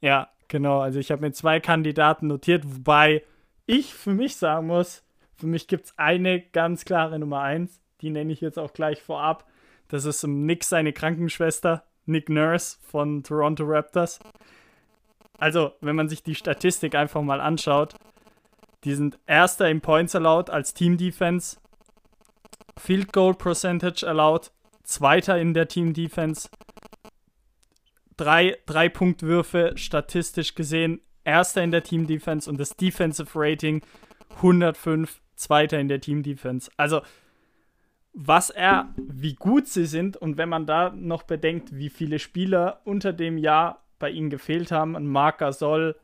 [0.00, 0.80] Ja, genau.
[0.80, 3.22] Also ich habe mir zwei Kandidaten notiert, wobei
[3.66, 5.02] ich für mich sagen muss,
[5.36, 7.80] für mich gibt es eine ganz klare Nummer eins.
[8.00, 9.46] Die nenne ich jetzt auch gleich vorab.
[9.88, 11.84] Das ist Nick seine Krankenschwester.
[12.08, 14.18] Nick Nurse von Toronto Raptors.
[15.38, 17.94] Also, wenn man sich die Statistik einfach mal anschaut,
[18.84, 21.58] die sind erster im Points allowed als Team Defense,
[22.76, 24.50] Field Goal Percentage allowed,
[24.82, 26.48] zweiter in der Team Defense,
[28.16, 33.82] drei, drei Punktwürfe statistisch gesehen, erster in der Team Defense und das Defensive Rating
[34.36, 36.70] 105, zweiter in der Team Defense.
[36.76, 37.02] Also,
[38.20, 42.80] was er, wie gut sie sind und wenn man da noch bedenkt, wie viele Spieler
[42.84, 45.94] unter dem Jahr bei ihnen gefehlt haben, ein Marc Gasol,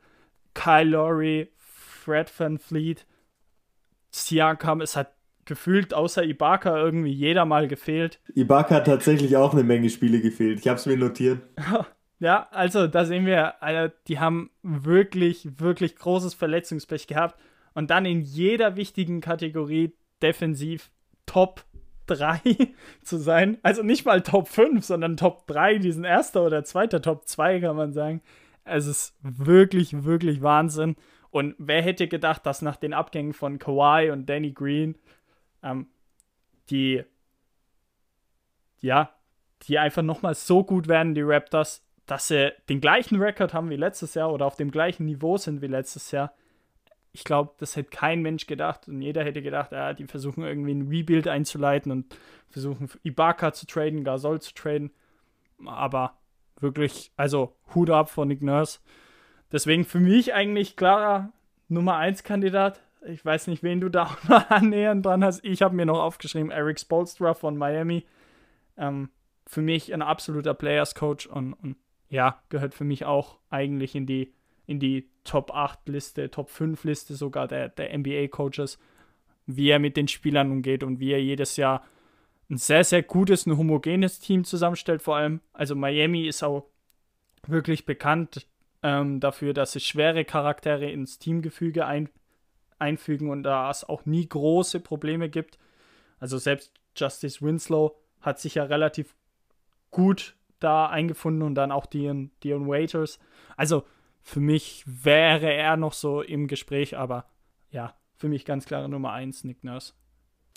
[0.55, 3.05] Kyle Lowry, Fred Van Fleet,
[4.13, 5.13] Siakam, es hat
[5.45, 8.21] gefühlt außer Ibaka irgendwie jeder mal gefehlt.
[8.33, 10.61] Ibaka hat tatsächlich auch eine Menge Spiele gefehlt.
[10.61, 11.43] Ich habe es mir notiert.
[12.21, 13.55] Ja, also da sehen wir,
[14.07, 17.39] die haben wirklich, wirklich großes Verletzungspech gehabt
[17.75, 20.91] und dann in jeder wichtigen Kategorie defensiv
[21.27, 21.65] top
[22.07, 22.41] 3
[23.03, 23.59] zu sein.
[23.63, 27.77] Also nicht mal Top 5, sondern Top 3, diesen erster oder zweiter Top 2, kann
[27.77, 28.23] man sagen.
[28.65, 30.97] Es ist wirklich, wirklich Wahnsinn.
[31.31, 34.97] Und wer hätte gedacht, dass nach den Abgängen von Kawhi und Danny Green
[35.63, 35.89] ähm,
[36.71, 37.03] die,
[38.81, 39.11] ja,
[39.63, 43.77] die einfach nochmal so gut werden, die Raptors, dass sie den gleichen Rekord haben wie
[43.77, 46.33] letztes Jahr oder auf dem gleichen Niveau sind wie letztes Jahr
[47.15, 50.75] ich glaube, das hätte kein Mensch gedacht und jeder hätte gedacht, ja, die versuchen irgendwie
[50.75, 52.17] ein Rebuild einzuleiten und
[52.51, 54.91] versuchen Ibaka zu traden, Gasol zu traden.
[55.65, 56.19] Aber
[56.59, 58.81] wirklich, also Hut ab von Nick Nurse.
[59.53, 61.33] Deswegen für mich eigentlich klarer
[61.69, 62.81] Nummer 1 Kandidat.
[63.07, 65.45] Ich weiß nicht, wen du da auch noch annähernd dran hast.
[65.45, 68.05] Ich habe mir noch aufgeschrieben, Eric Spolstra von Miami.
[68.77, 69.09] Ähm,
[69.47, 71.77] für mich ein absoluter Players Coach und, und
[72.09, 74.35] ja, gehört für mich auch eigentlich in die
[74.67, 78.79] in die Top 8 Liste, Top 5 Liste sogar der, der NBA-Coaches,
[79.47, 81.85] wie er mit den Spielern umgeht und wie er jedes Jahr
[82.51, 85.41] ein sehr, sehr gutes, ein homogenes Team zusammenstellt, vor allem.
[85.53, 86.67] Also Miami ist auch
[87.47, 88.47] wirklich bekannt
[88.83, 92.09] ähm, dafür, dass sie schwere Charaktere ins Teamgefüge ein,
[92.79, 95.59] einfügen und da es auch nie große Probleme gibt.
[96.21, 99.15] Also selbst Justice Winslow hat sich ja relativ
[99.91, 103.19] gut da eingefunden und dann auch Dion, Dion Waiters.
[103.57, 103.85] Also
[104.25, 107.27] für mich wäre er noch so im Gespräch, aber
[107.71, 109.93] ja, für mich ganz klare Nummer 1, Nick Nurse.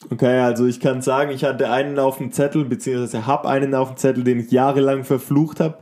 [0.09, 3.89] Okay, also ich kann sagen, ich hatte einen auf dem Zettel, beziehungsweise habe einen auf
[3.89, 5.79] dem Zettel, den ich jahrelang verflucht habe,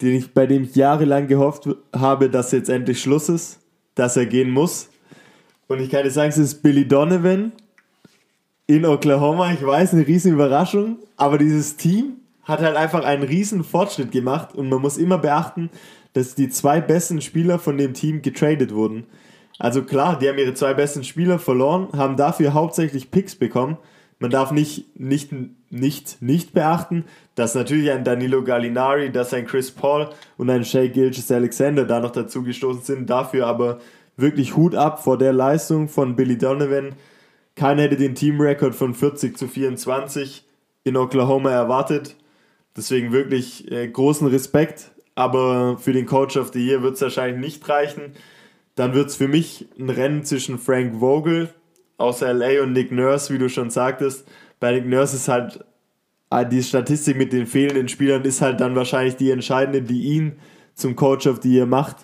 [0.00, 3.60] den ich, bei dem ich jahrelang gehofft habe, dass jetzt endlich Schluss ist,
[3.94, 4.90] dass er gehen muss.
[5.68, 7.52] Und ich kann dir sagen, es ist Billy Donovan
[8.66, 9.52] in Oklahoma.
[9.52, 14.54] Ich weiß, eine riesen Überraschung, aber dieses Team hat halt einfach einen riesen Fortschritt gemacht
[14.54, 15.70] und man muss immer beachten,
[16.12, 19.04] dass die zwei besten Spieler von dem Team getradet wurden.
[19.58, 23.78] Also klar, die haben ihre zwei besten Spieler verloren, haben dafür hauptsächlich Picks bekommen.
[24.18, 25.32] Man darf nicht, nicht,
[25.70, 30.86] nicht, nicht beachten, dass natürlich ein Danilo Gallinari, dass ein Chris Paul und ein Shea
[30.86, 33.10] Gilgis Alexander da noch dazu gestoßen sind.
[33.10, 33.80] Dafür aber
[34.16, 36.94] wirklich Hut ab vor der Leistung von Billy Donovan.
[37.56, 40.44] Keiner hätte den Teamrekord von 40 zu 24
[40.84, 42.16] in Oklahoma erwartet.
[42.76, 47.40] Deswegen wirklich äh, großen Respekt aber für den Coach of the Year wird es wahrscheinlich
[47.40, 48.12] nicht reichen.
[48.74, 51.50] Dann wird es für mich ein Rennen zwischen Frank Vogel
[51.98, 54.26] aus LA und Nick Nurse, wie du schon sagtest.
[54.60, 55.64] Bei Nick Nurse ist halt
[56.32, 60.32] ah, die Statistik mit den fehlenden Spielern ist halt dann wahrscheinlich die entscheidende, die ihn
[60.74, 61.96] zum Coach of the Year macht.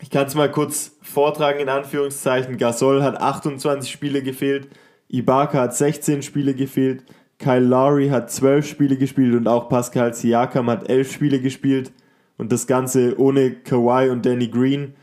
[0.00, 2.56] Ich kann es mal kurz vortragen in Anführungszeichen.
[2.56, 4.68] Gasol hat 28 Spiele gefehlt,
[5.08, 7.02] Ibaka hat 16 Spiele gefehlt,
[7.38, 11.92] Kyle Lowry hat 12 Spiele gespielt und auch Pascal Siakam hat 11 Spiele gespielt.
[12.40, 14.94] Und das Ganze ohne Kawhi und Danny Green,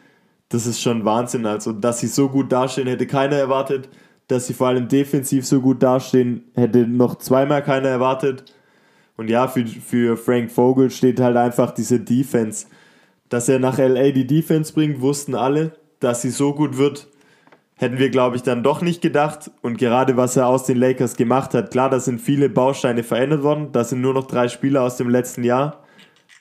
[0.49, 1.45] das ist schon Wahnsinn.
[1.45, 3.89] Also, dass sie so gut dastehen, hätte keiner erwartet.
[4.27, 8.55] Dass sie vor allem defensiv so gut dastehen, hätte noch zweimal keiner erwartet.
[9.17, 12.65] Und ja, für, für Frank Vogel steht halt einfach diese Defense.
[13.29, 15.73] Dass er nach LA die Defense bringt, wussten alle.
[15.99, 17.07] Dass sie so gut wird,
[17.75, 19.51] hätten wir, glaube ich, dann doch nicht gedacht.
[19.61, 23.43] Und gerade was er aus den Lakers gemacht hat, klar, da sind viele Bausteine verändert
[23.43, 23.69] worden.
[23.73, 25.83] Da sind nur noch drei Spieler aus dem letzten Jahr.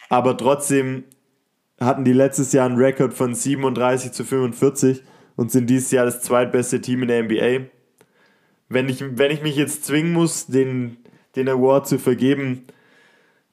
[0.09, 1.05] Aber trotzdem
[1.81, 5.03] hatten die letztes Jahr einen Rekord von 37 zu 45
[5.37, 7.67] und sind dieses Jahr das zweitbeste Team in der NBA.
[8.69, 10.97] Wenn ich, wenn ich mich jetzt zwingen muss, den,
[11.37, 12.67] den Award zu vergeben,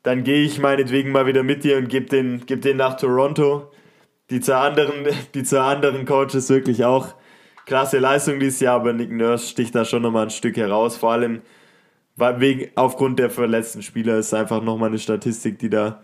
[0.02, 3.72] dann gehe ich meinetwegen mal wieder mit dir und gebe den, geb den nach Toronto.
[4.30, 7.16] Die zwei anderen, die zwei anderen Coaches wirklich auch
[7.66, 10.98] klasse Leistung dieses Jahr, aber Nick Nurse sticht da schon nochmal ein Stück heraus.
[10.98, 11.42] Vor allem
[12.16, 16.04] weil wegen, aufgrund der verletzten Spieler ist einfach nochmal eine Statistik, die da,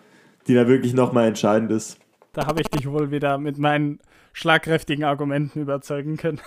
[0.50, 2.00] die da wirklich nochmal entscheidend ist.
[2.34, 4.00] Da habe ich dich wohl wieder mit meinen
[4.34, 6.42] schlagkräftigen Argumenten überzeugen können.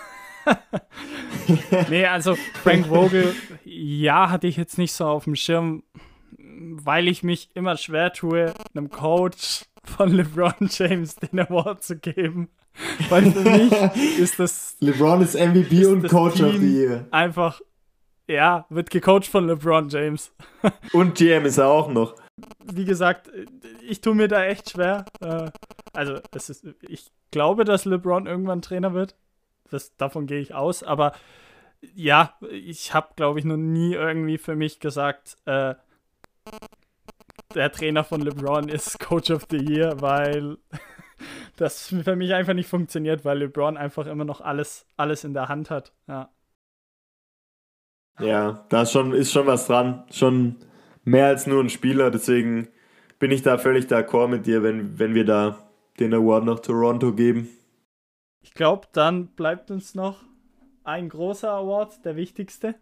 [1.89, 5.83] nee, also Frank Vogel, ja, hatte ich jetzt nicht so auf dem Schirm,
[6.37, 12.49] weil ich mich immer schwer tue, einem Coach von LeBron James den Award zu geben.
[13.09, 14.75] Weil für mich ist das.
[14.81, 17.07] LeBron ist MVP ist und Coach Team of the Year.
[17.11, 17.61] Einfach,
[18.27, 20.33] ja, wird gecoacht von LeBron James.
[20.91, 22.15] und GM ist er auch noch.
[22.63, 23.29] Wie gesagt,
[23.81, 25.05] ich tue mir da echt schwer.
[25.21, 25.51] Äh,
[25.93, 29.15] also, es ist, ich glaube, dass LeBron irgendwann Trainer wird.
[29.69, 30.83] Das, davon gehe ich aus.
[30.83, 31.13] Aber
[31.93, 35.75] ja, ich habe, glaube ich, noch nie irgendwie für mich gesagt, äh,
[37.53, 40.57] der Trainer von LeBron ist Coach of the Year, weil
[41.57, 45.49] das für mich einfach nicht funktioniert, weil LeBron einfach immer noch alles, alles in der
[45.49, 45.93] Hand hat.
[46.07, 46.29] Ja.
[48.19, 50.03] Ja, da ist schon, ist schon was dran.
[50.11, 50.57] Schon
[51.03, 52.67] mehr als nur ein Spieler, deswegen
[53.19, 55.57] bin ich da völlig d'accord mit dir, wenn, wenn wir da
[55.99, 57.49] den Award nach Toronto geben.
[58.41, 60.23] Ich glaube, dann bleibt uns noch
[60.83, 62.75] ein großer Award, der wichtigste.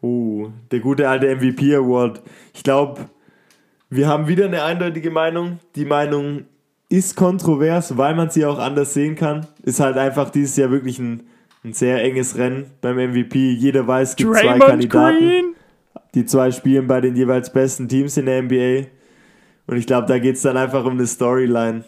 [0.00, 2.22] Uh, der gute alte MVP Award.
[2.54, 3.08] Ich glaube,
[3.90, 5.58] wir haben wieder eine eindeutige Meinung.
[5.74, 6.44] Die Meinung
[6.88, 9.46] ist kontrovers, weil man sie auch anders sehen kann.
[9.62, 11.26] Ist halt einfach dieses Jahr wirklich ein,
[11.64, 13.50] ein sehr enges Rennen beim MVP.
[13.52, 15.18] Jeder weiß, es gibt Draymond zwei Kandidaten.
[15.18, 15.54] Green.
[16.14, 18.88] Die zwei spielen bei den jeweils besten Teams in der NBA.
[19.66, 21.84] Und ich glaube, da geht es dann einfach um eine Storyline.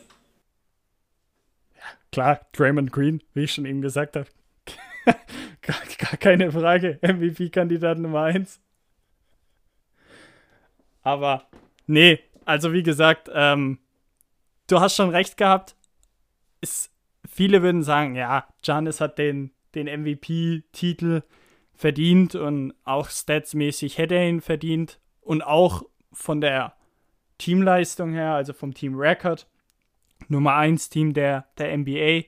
[1.76, 4.26] Ja, klar, Draymond Green, wie ich schon eben gesagt habe.
[5.62, 6.98] gar, gar keine Frage.
[7.02, 8.60] MVP-Kandidat Nummer 1.
[11.02, 11.48] Aber
[11.86, 13.78] nee, also wie gesagt, ähm,
[14.66, 15.76] du hast schon recht gehabt.
[16.60, 16.90] Es,
[17.28, 21.22] viele würden sagen, ja, Giannis hat den, den MVP-Titel
[21.80, 25.00] verdient und auch statsmäßig hätte er ihn verdient.
[25.22, 26.74] Und auch von der
[27.38, 29.46] Teamleistung her, also vom Team Record,
[30.28, 32.24] Nummer 1 Team der, der NBA,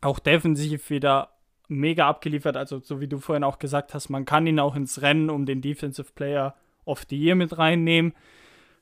[0.00, 1.30] auch defensiv wieder
[1.68, 5.00] mega abgeliefert, also so wie du vorhin auch gesagt hast, man kann ihn auch ins
[5.00, 8.14] Rennen um den Defensive Player of the Year mit reinnehmen.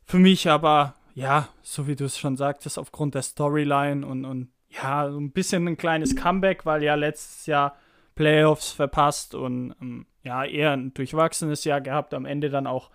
[0.07, 4.48] Für mich aber ja, so wie du es schon sagtest, aufgrund der Storyline und, und
[4.70, 7.76] ja, so ein bisschen ein kleines Comeback, weil ja letztes Jahr
[8.18, 12.90] Playoffs verpasst und ähm, ja, eher ein durchwachsenes Jahr gehabt, am Ende dann auch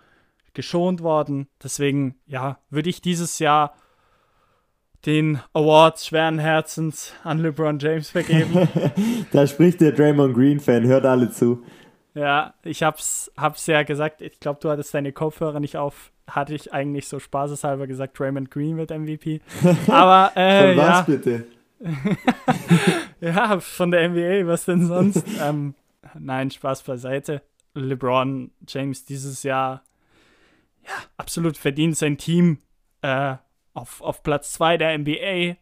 [0.52, 1.48] geschont worden.
[1.62, 3.74] Deswegen, ja, würde ich dieses Jahr
[5.06, 8.68] den Award schweren Herzens an LeBron James vergeben.
[9.32, 11.64] da spricht der Draymond Green-Fan, hört alle zu.
[12.12, 16.54] Ja, ich hab's, hab's ja gesagt, ich glaube, du hattest deine Kopfhörer nicht auf hatte
[16.54, 19.40] ich eigentlich so spaßeshalber gesagt, Raymond Green wird MVP.
[19.88, 21.02] Aber, äh, Von was ja.
[21.02, 21.44] bitte?
[23.20, 25.24] ja, von der NBA, was denn sonst?
[25.40, 25.74] ähm,
[26.18, 27.42] nein, Spaß beiseite.
[27.74, 29.82] LeBron James dieses Jahr,
[30.84, 32.58] ja, absolut verdient sein Team
[33.02, 33.36] äh,
[33.74, 35.56] auf, auf Platz 2 der NBA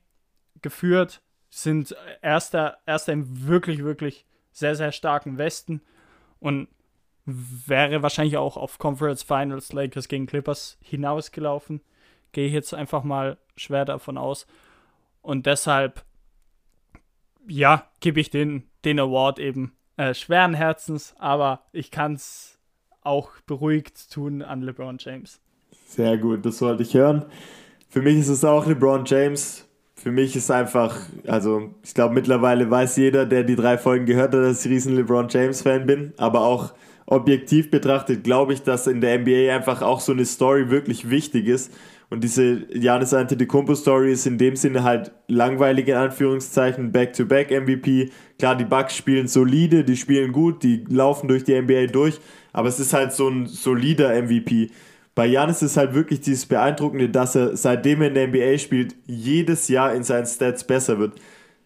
[0.61, 5.81] geführt, sind erster, erster im wirklich, wirklich sehr, sehr starken Westen
[6.39, 6.69] und
[7.25, 11.81] wäre wahrscheinlich auch auf Conference Finals Lakers gegen Clippers hinausgelaufen.
[12.33, 14.47] Gehe ich jetzt einfach mal schwer davon aus.
[15.21, 16.05] Und deshalb,
[17.49, 22.59] ja, gebe ich den, den Award eben äh, schweren Herzens, aber ich kann es
[23.03, 25.41] auch beruhigt tun an LeBron James.
[25.87, 27.25] Sehr gut, das wollte ich hören.
[27.89, 29.69] Für mich ist es auch LeBron James.
[29.95, 34.35] Für mich ist einfach, also ich glaube mittlerweile weiß jeder, der die drei Folgen gehört
[34.35, 36.73] hat, dass ich riesen LeBron James Fan bin, aber auch
[37.07, 41.47] objektiv betrachtet, glaube ich, dass in der NBA einfach auch so eine Story wirklich wichtig
[41.47, 41.73] ist.
[42.13, 48.11] Und diese Janis Antetokounmpo-Story ist in dem Sinne halt langweilig in Anführungszeichen, Back-to-Back-MVP.
[48.39, 52.21] Klar, die Bucks spielen solide, die spielen gut, die laufen durch die NBA durch,
[52.53, 54.71] aber es ist halt so ein solider MVP.
[55.15, 58.95] Bei Janis ist halt wirklich dieses Beeindruckende, dass er, seitdem er in der NBA spielt,
[59.07, 61.15] jedes Jahr in seinen Stats besser wird.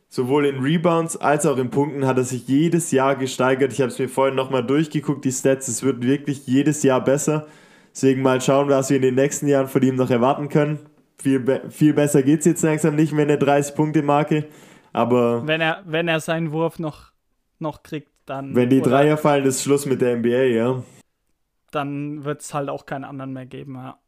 [0.09, 3.73] Sowohl in Rebounds als auch in Punkten hat er sich jedes Jahr gesteigert.
[3.73, 7.49] Ich habe es mir vorhin nochmal durchgeguckt, die Stats, es wird wirklich jedes Jahr besser.
[7.97, 10.81] Deswegen mal schauen, was wir in den nächsten Jahren von ihm noch erwarten können.
[11.17, 14.45] Viel, be viel besser geht es jetzt langsam nicht mehr eine 30-Punkte-Marke.
[14.93, 15.47] Aber.
[15.47, 17.13] Wenn er, wenn er seinen Wurf noch,
[17.59, 18.55] noch kriegt, dann.
[18.55, 20.83] Wenn die Dreier fallen, ist Schluss mit der NBA, ja.
[21.71, 23.99] Dann wird es halt auch keinen anderen mehr geben, ja.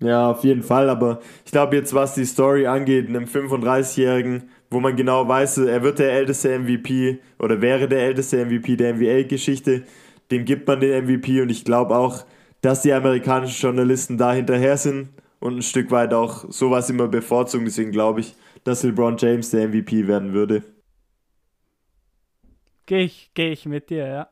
[0.00, 0.90] Ja, auf jeden Fall.
[0.90, 5.82] Aber ich glaube jetzt, was die Story angeht, einem 35-Jährigen, wo man genau weiß, er
[5.82, 9.84] wird der älteste MVP oder wäre der älteste MVP der NBA-Geschichte,
[10.30, 12.26] dem gibt man den MVP und ich glaube auch,
[12.62, 15.10] dass die amerikanischen Journalisten da hinterher sind
[15.40, 17.66] und ein Stück weit auch sowas immer bevorzugen.
[17.66, 18.34] Deswegen glaube ich,
[18.64, 20.62] dass LeBron James der MVP werden würde.
[22.86, 24.28] Gehe ich, geh ich mit dir, ja.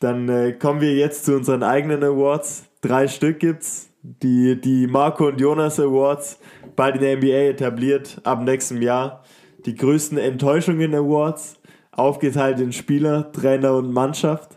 [0.00, 2.66] Dann äh, kommen wir jetzt zu unseren eigenen Awards.
[2.80, 3.90] Drei Stück gibt's.
[4.02, 6.38] Die, die Marco und Jonas Awards,
[6.76, 9.24] bald in der NBA etabliert, ab nächstem Jahr.
[9.64, 11.58] Die größten Enttäuschungen Awards,
[11.90, 14.53] aufgeteilt in Spieler, Trainer und Mannschaft.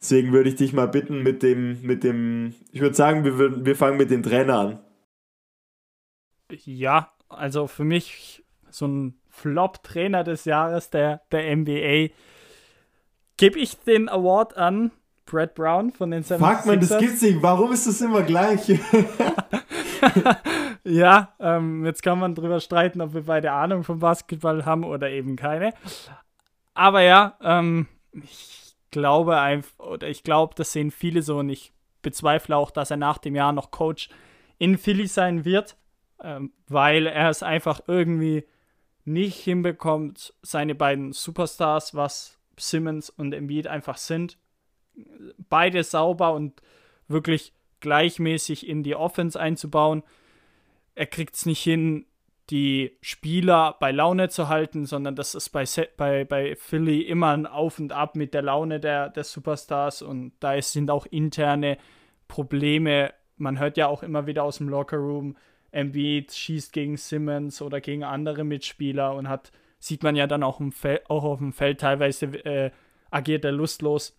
[0.00, 3.66] Deswegen würde ich dich mal bitten mit dem, mit dem, ich würde sagen, wir, würden,
[3.66, 4.78] wir fangen mit dem Trainer an.
[6.64, 12.12] Ja, also für mich so ein Flop-Trainer des Jahres der, der NBA.
[13.36, 14.92] Gebe ich den Award an
[15.26, 16.38] Brad Brown von den 76ers.
[16.38, 17.42] Fuck man, das gibt's nicht.
[17.42, 18.68] Warum ist das immer gleich?
[20.84, 25.10] ja, ähm, jetzt kann man drüber streiten, ob wir beide Ahnung vom Basketball haben oder
[25.10, 25.74] eben keine.
[26.74, 31.72] Aber ja, ähm, ich glaube einfach, oder ich glaube, das sehen viele so und ich
[32.02, 34.08] bezweifle auch, dass er nach dem Jahr noch Coach
[34.58, 35.76] in Philly sein wird,
[36.22, 38.44] ähm, weil er es einfach irgendwie
[39.04, 44.38] nicht hinbekommt, seine beiden Superstars, was Simmons und Embiid einfach sind,
[45.48, 46.62] beide sauber und
[47.08, 50.02] wirklich gleichmäßig in die Offense einzubauen.
[50.94, 52.06] Er kriegt es nicht hin,
[52.50, 55.64] die Spieler bei Laune zu halten, sondern das ist bei,
[55.96, 60.32] bei, bei Philly immer ein Auf und Ab mit der Laune der, der Superstars und
[60.40, 61.76] da sind auch interne
[62.28, 63.12] Probleme.
[63.36, 65.36] Man hört ja auch immer wieder aus dem Lockerroom,
[65.72, 70.60] Embiid schießt gegen Simmons oder gegen andere Mitspieler und hat, sieht man ja dann auch,
[70.60, 72.70] im Feld, auch auf dem Feld teilweise äh,
[73.10, 74.16] agiert er lustlos.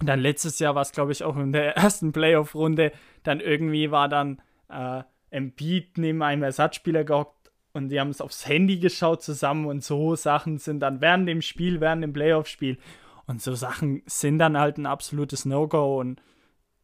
[0.00, 2.90] Und dann letztes Jahr war es, glaube ich, auch in der ersten Playoff-Runde,
[3.22, 7.41] dann irgendwie war dann äh, Embiid neben einem Ersatzspieler gehockt
[7.72, 11.42] und die haben es aufs Handy geschaut zusammen und so Sachen sind dann während dem
[11.42, 12.78] Spiel, während dem Playoff-Spiel
[13.26, 16.20] und so Sachen sind dann halt ein absolutes No-Go und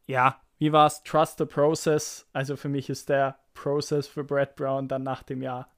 [0.07, 1.03] ja, wie war es?
[1.03, 2.27] Trust the process.
[2.33, 5.69] Also für mich ist der Process für Brad Brown dann nach dem Jahr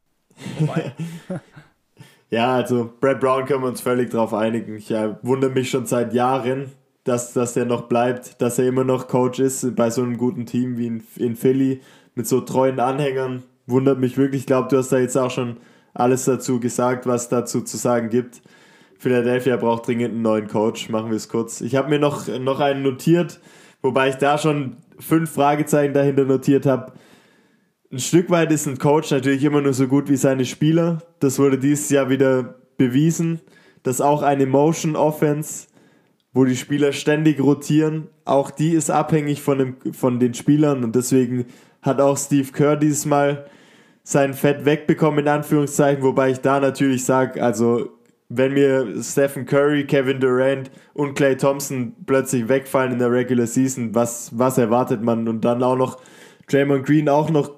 [0.58, 0.94] vorbei.
[2.30, 4.76] ja, also Brad Brown können wir uns völlig drauf einigen.
[4.76, 6.72] Ich äh, wundere mich schon seit Jahren,
[7.04, 10.46] dass, dass der noch bleibt, dass er immer noch Coach ist bei so einem guten
[10.46, 11.82] Team wie in, in Philly
[12.16, 14.42] mit so treuen Anhängern wundert mich wirklich.
[14.42, 15.58] Ich glaube, du hast da jetzt auch schon
[15.94, 18.42] alles dazu gesagt, was dazu zu sagen gibt.
[18.98, 21.62] Philadelphia braucht dringend einen neuen Coach, machen wir es kurz.
[21.62, 23.40] Ich habe mir noch, noch einen notiert,
[23.82, 26.94] wobei ich da schon fünf Fragezeichen dahinter notiert habe.
[27.92, 31.00] Ein Stück weit ist ein Coach natürlich immer nur so gut wie seine Spieler.
[31.20, 33.42] Das wurde dieses Jahr wieder bewiesen,
[33.84, 35.68] dass auch eine Motion Offense,
[36.32, 40.96] wo die Spieler ständig rotieren, auch die ist abhängig von, dem, von den Spielern und
[40.96, 41.46] deswegen
[41.82, 43.46] hat auch Steve Kerr dieses Mal
[44.04, 47.90] sein Fett wegbekommen, in Anführungszeichen, wobei ich da natürlich sage, also
[48.30, 53.94] wenn mir Stephen Curry, Kevin Durant und Clay Thompson plötzlich wegfallen in der Regular Season,
[53.94, 55.28] was, was erwartet man?
[55.28, 55.98] Und dann auch noch
[56.50, 57.52] Draymond Green auch noch,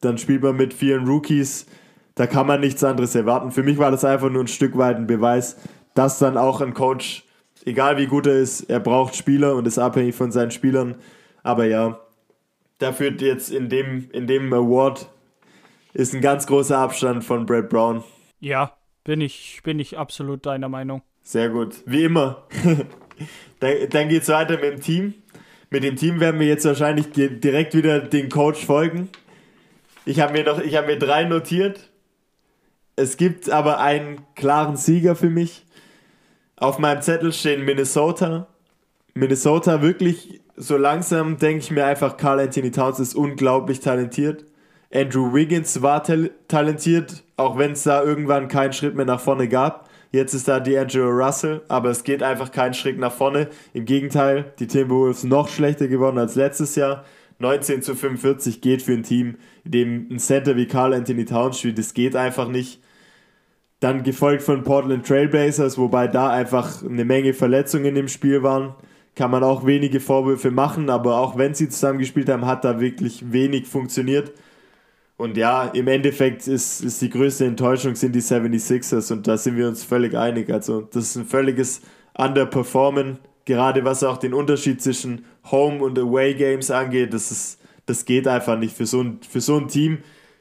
[0.00, 1.66] dann spielt man mit vielen Rookies,
[2.16, 3.52] da kann man nichts anderes erwarten.
[3.52, 5.56] Für mich war das einfach nur ein Stück weit ein Beweis,
[5.94, 7.24] dass dann auch ein Coach,
[7.64, 10.96] egal wie gut er ist, er braucht Spieler und ist abhängig von seinen Spielern.
[11.42, 12.00] Aber ja,
[12.78, 15.08] da führt jetzt in dem, in dem Award
[15.94, 18.04] ist ein ganz großer Abstand von Brad Brown.
[18.38, 21.02] Ja, bin ich, bin ich absolut deiner Meinung.
[21.22, 21.76] Sehr gut.
[21.86, 22.46] Wie immer.
[23.60, 25.14] dann, dann es weiter mit dem Team.
[25.70, 29.08] Mit dem Team werden wir jetzt wahrscheinlich direkt wieder den Coach folgen.
[30.04, 31.90] Ich habe mir noch, ich habe mir drei notiert.
[32.94, 35.66] Es gibt aber einen klaren Sieger für mich.
[36.56, 38.46] Auf meinem Zettel stehen Minnesota.
[39.14, 44.44] Minnesota wirklich so langsam denke ich mir einfach, Carl Anthony Towns ist unglaublich talentiert.
[44.92, 46.02] Andrew Wiggins war
[46.48, 49.88] talentiert, auch wenn es da irgendwann keinen Schritt mehr nach vorne gab.
[50.12, 53.48] Jetzt ist da D'Angelo Russell, aber es geht einfach keinen Schritt nach vorne.
[53.74, 57.04] Im Gegenteil, die Timberwolves noch schlechter geworden als letztes Jahr.
[57.38, 61.58] 19 zu 45 geht für ein Team, in dem ein Center wie Carl Anthony Towns
[61.58, 61.76] spielt.
[61.78, 62.80] Das geht einfach nicht.
[63.80, 68.74] Dann gefolgt von Portland Trailblazers, wobei da einfach eine Menge Verletzungen im Spiel waren.
[69.16, 72.78] Kann man auch wenige Vorwürfe machen, aber auch wenn sie zusammen gespielt haben, hat da
[72.78, 74.32] wirklich wenig funktioniert.
[75.16, 79.56] Und ja, im Endeffekt ist, ist die größte Enttäuschung sind die 76ers und da sind
[79.56, 80.50] wir uns völlig einig.
[80.50, 81.80] Also das ist ein völliges
[82.16, 87.14] Underperformen, gerade was auch den Unterschied zwischen Home und Away Games angeht.
[87.14, 88.76] Das, ist, das geht einfach nicht.
[88.76, 89.98] Für so ein, für so ein Team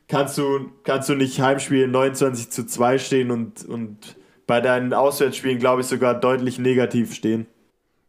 [0.10, 5.60] kannst du, kannst du nicht Heimspielen 29 zu 2 stehen und, und bei deinen Auswärtsspielen,
[5.60, 7.48] glaube ich, sogar deutlich negativ stehen.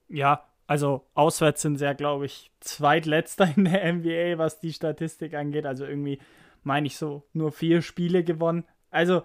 [0.08, 5.34] Ja, also auswärts sind sie ja, glaube ich, zweitletzter in der NBA, was die Statistik
[5.34, 5.66] angeht.
[5.66, 6.18] Also irgendwie
[6.62, 8.64] meine ich so, nur vier Spiele gewonnen.
[8.90, 9.22] Also,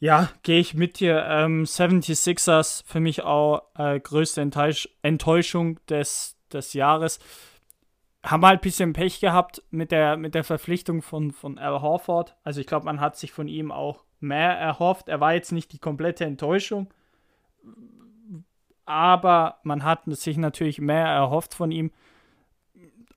[0.00, 1.24] ja, gehe ich mit dir.
[1.28, 7.20] Ähm, 76ers für mich auch äh, größte Enttäusch Enttäuschung des, des Jahres.
[8.24, 12.36] Haben halt ein bisschen Pech gehabt mit der, mit der Verpflichtung von, von Al Horford.
[12.42, 15.08] Also ich glaube, man hat sich von ihm auch mehr erhofft.
[15.08, 16.88] Er war jetzt nicht die komplette Enttäuschung,
[18.84, 21.90] aber man hat sich natürlich mehr erhofft von ihm.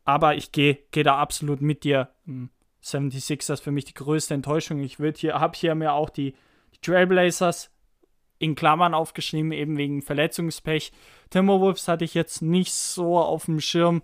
[0.03, 2.09] Aber ich gehe geh da absolut mit dir.
[2.25, 2.49] Hm.
[2.83, 4.79] 76ers für mich die größte Enttäuschung.
[4.79, 6.35] Ich hier, habe hier mir auch die,
[6.75, 7.71] die Trailblazers
[8.37, 10.91] in Klammern aufgeschrieben, eben wegen Verletzungspech.
[11.31, 14.03] Timberwolves hatte ich jetzt nicht so auf dem Schirm,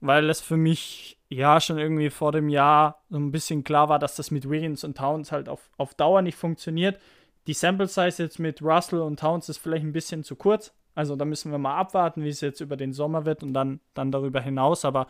[0.00, 3.98] weil es für mich ja schon irgendwie vor dem Jahr so ein bisschen klar war,
[3.98, 7.00] dass das mit Wiggins und Towns halt auf, auf Dauer nicht funktioniert.
[7.46, 10.74] Die Sample Size jetzt mit Russell und Towns ist vielleicht ein bisschen zu kurz.
[10.94, 13.80] Also da müssen wir mal abwarten, wie es jetzt über den Sommer wird und dann,
[13.94, 14.84] dann darüber hinaus.
[14.84, 15.06] Aber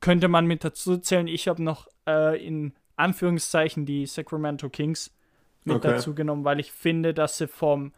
[0.00, 1.26] könnte man mit dazu zählen.
[1.26, 5.14] Ich habe noch äh, in Anführungszeichen die Sacramento Kings
[5.64, 5.92] mit okay.
[5.92, 7.92] dazu genommen, weil ich finde, dass sie vom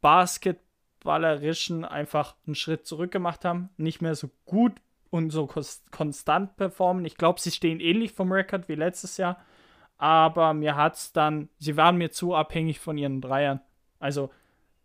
[0.00, 3.70] Basketballerischen einfach einen Schritt zurück gemacht haben.
[3.76, 4.72] Nicht mehr so gut
[5.10, 5.48] und so
[5.90, 7.04] konstant performen.
[7.04, 9.38] Ich glaube, sie stehen ähnlich vom Rekord wie letztes Jahr.
[9.96, 13.60] Aber mir hat es dann, sie waren mir zu abhängig von ihren Dreiern.
[14.00, 14.30] Also,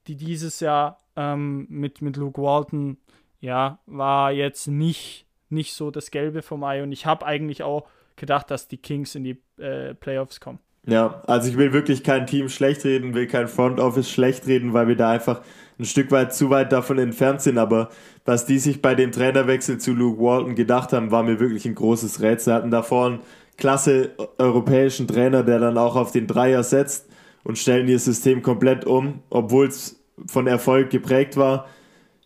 [0.10, 2.98] die dieses Jahr ähm, mit, mit Luke Walton,
[3.40, 6.84] ja, war jetzt nicht nicht so das Gelbe vom Ei.
[6.84, 10.60] Und ich habe eigentlich auch gedacht, dass die Kings in die äh, Playoffs kommen.
[10.86, 14.74] Ja, also ich will wirklich kein Team schlecht reden, will kein Front Office schlecht reden,
[14.74, 15.42] weil wir da einfach
[15.78, 17.58] ein Stück weit zu weit davon entfernt sind.
[17.58, 17.90] Aber
[18.26, 21.76] was die sich bei dem Trainerwechsel zu Luke Walton gedacht haben, war mir wirklich ein
[21.76, 22.54] großes Rätsel.
[22.54, 23.20] Hatten davor einen
[23.58, 27.10] klasse europäischen Trainer, der dann auch auf den Dreier setzt
[27.44, 31.68] und stellen ihr System komplett um, obwohl es von Erfolg geprägt war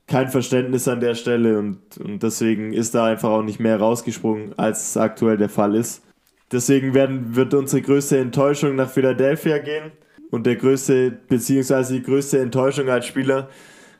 [0.07, 4.57] kein Verständnis an der Stelle und, und deswegen ist da einfach auch nicht mehr rausgesprungen,
[4.57, 6.03] als es aktuell der Fall ist.
[6.51, 9.91] Deswegen werden, wird unsere größte Enttäuschung nach Philadelphia gehen
[10.29, 13.49] und der größte, beziehungsweise die größte Enttäuschung als Spieler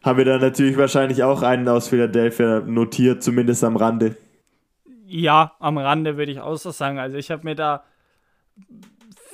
[0.04, 4.18] haben wir dann natürlich wahrscheinlich auch einen aus Philadelphia notiert, zumindest am Rande.
[5.06, 7.00] Ja, am Rande würde ich auch so sagen.
[7.00, 7.86] Also ich habe mir da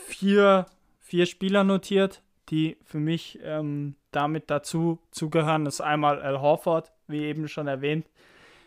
[0.07, 0.67] vier,
[0.99, 7.23] vier Spieler notiert, die für mich ähm, damit dazu zugehören, ist einmal Al Horford, wie
[7.23, 8.07] eben schon erwähnt,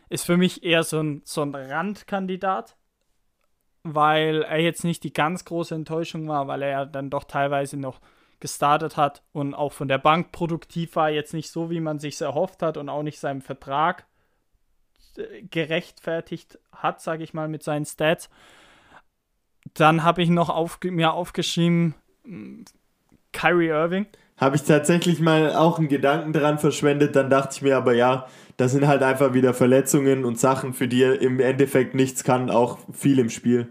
[0.08, 2.76] ist für mich eher so ein, so ein Randkandidat,
[3.82, 7.76] weil er jetzt nicht die ganz große Enttäuschung war, weil er ja dann doch teilweise
[7.76, 8.00] noch
[8.38, 12.20] gestartet hat und auch von der Bank produktiv war, jetzt nicht so, wie man sich
[12.20, 14.06] erhofft hat und auch nicht seinem Vertrag
[15.16, 18.28] äh, gerechtfertigt hat, sage ich mal, mit seinen Stats.
[19.74, 21.94] Dann habe ich noch auf, mir aufgeschrieben,
[23.32, 24.06] Kyrie Irving.
[24.36, 28.26] Habe ich tatsächlich mal auch einen Gedanken daran verschwendet, dann dachte ich mir aber ja,
[28.56, 32.50] das sind halt einfach wieder Verletzungen und Sachen, für die er im Endeffekt nichts kann,
[32.50, 33.68] auch viel im Spiel.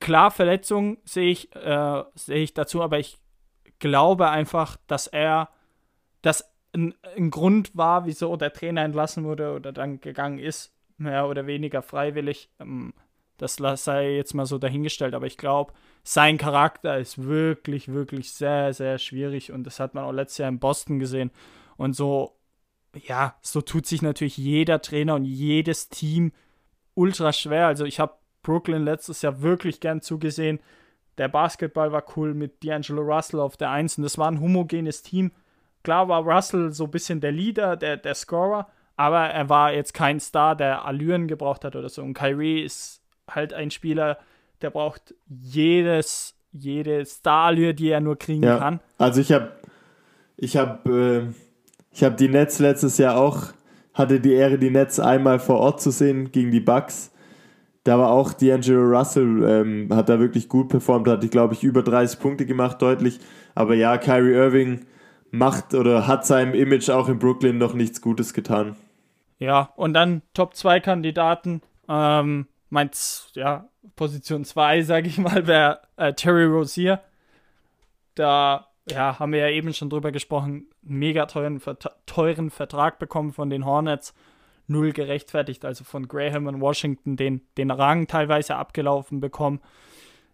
[0.00, 3.18] Klar, Verletzungen sehe ich, äh, sehe ich dazu, aber ich
[3.78, 5.48] glaube einfach, dass er,
[6.22, 6.44] dass
[6.74, 11.46] ein, ein Grund war, wieso der Trainer entlassen wurde oder dann gegangen ist, mehr oder
[11.46, 12.50] weniger freiwillig.
[12.60, 12.92] Ähm,
[13.38, 15.72] das sei jetzt mal so dahingestellt, aber ich glaube,
[16.02, 20.48] sein Charakter ist wirklich, wirklich sehr, sehr schwierig und das hat man auch letztes Jahr
[20.48, 21.30] in Boston gesehen.
[21.76, 22.36] Und so,
[22.94, 26.32] ja, so tut sich natürlich jeder Trainer und jedes Team
[26.94, 27.68] ultra schwer.
[27.68, 30.60] Also ich habe Brooklyn letztes Jahr wirklich gern zugesehen.
[31.16, 35.02] Der Basketball war cool mit D'Angelo Russell auf der Eins und das war ein homogenes
[35.02, 35.32] Team.
[35.84, 39.94] Klar war Russell so ein bisschen der Leader, der, der Scorer, aber er war jetzt
[39.94, 42.02] kein Star, der Allüren gebraucht hat oder so.
[42.02, 42.97] Und Kyrie ist
[43.34, 44.18] halt ein Spieler,
[44.62, 48.80] der braucht jedes, jede Starlure, die er nur kriegen ja, kann.
[48.98, 49.52] Also ich habe
[50.36, 51.34] ich habe äh,
[51.92, 53.52] ich habe die Nets letztes Jahr auch
[53.98, 57.12] hatte die Ehre, die Nets einmal vor Ort zu sehen gegen die Bucks.
[57.82, 61.82] Da war auch D'Angelo Russell, ähm, hat da wirklich gut performt, hat, glaube ich, über
[61.82, 63.18] 30 Punkte gemacht, deutlich.
[63.54, 64.86] Aber ja, Kyrie Irving
[65.30, 68.76] macht oder hat seinem Image auch in Brooklyn noch nichts Gutes getan.
[69.38, 71.62] Ja, und dann Top 2 Kandidaten.
[71.88, 77.00] Ähm, meint, ja, Position 2, sage ich mal, wäre äh, Terry Rozier.
[78.14, 81.60] Da ja, haben wir ja eben schon drüber gesprochen, mega teuren,
[82.06, 84.14] teuren Vertrag bekommen von den Hornets
[84.66, 89.60] null gerechtfertigt, also von Graham und Washington den, den Rang teilweise abgelaufen bekommen.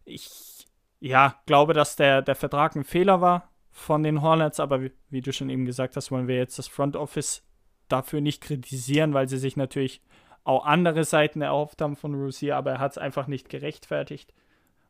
[0.04, 0.66] Ich
[1.00, 5.20] ja, glaube, dass der, der Vertrag ein Fehler war von den Hornets, aber wie, wie
[5.20, 7.42] du schon eben gesagt hast, wollen wir jetzt das Front Office
[7.88, 10.00] dafür nicht kritisieren, weil sie sich natürlich
[10.44, 14.32] auch andere Seiten erhofft haben von Rozier, aber er hat es einfach nicht gerechtfertigt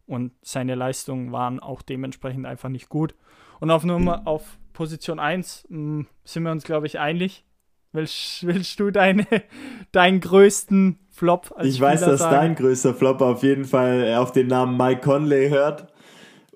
[0.06, 3.14] und seine Leistungen waren auch dementsprechend einfach nicht gut.
[3.60, 7.44] Und auf Nummer auf Position 1 mh, hm, sind wir uns, glaube ich, einig.
[7.92, 9.26] Willst, willst du deine,
[9.92, 12.34] deinen größten Flop Ich Spieler weiß, dass sagen?
[12.34, 15.86] dein größter Flop auf jeden Fall auf den Namen Mike Conley hört.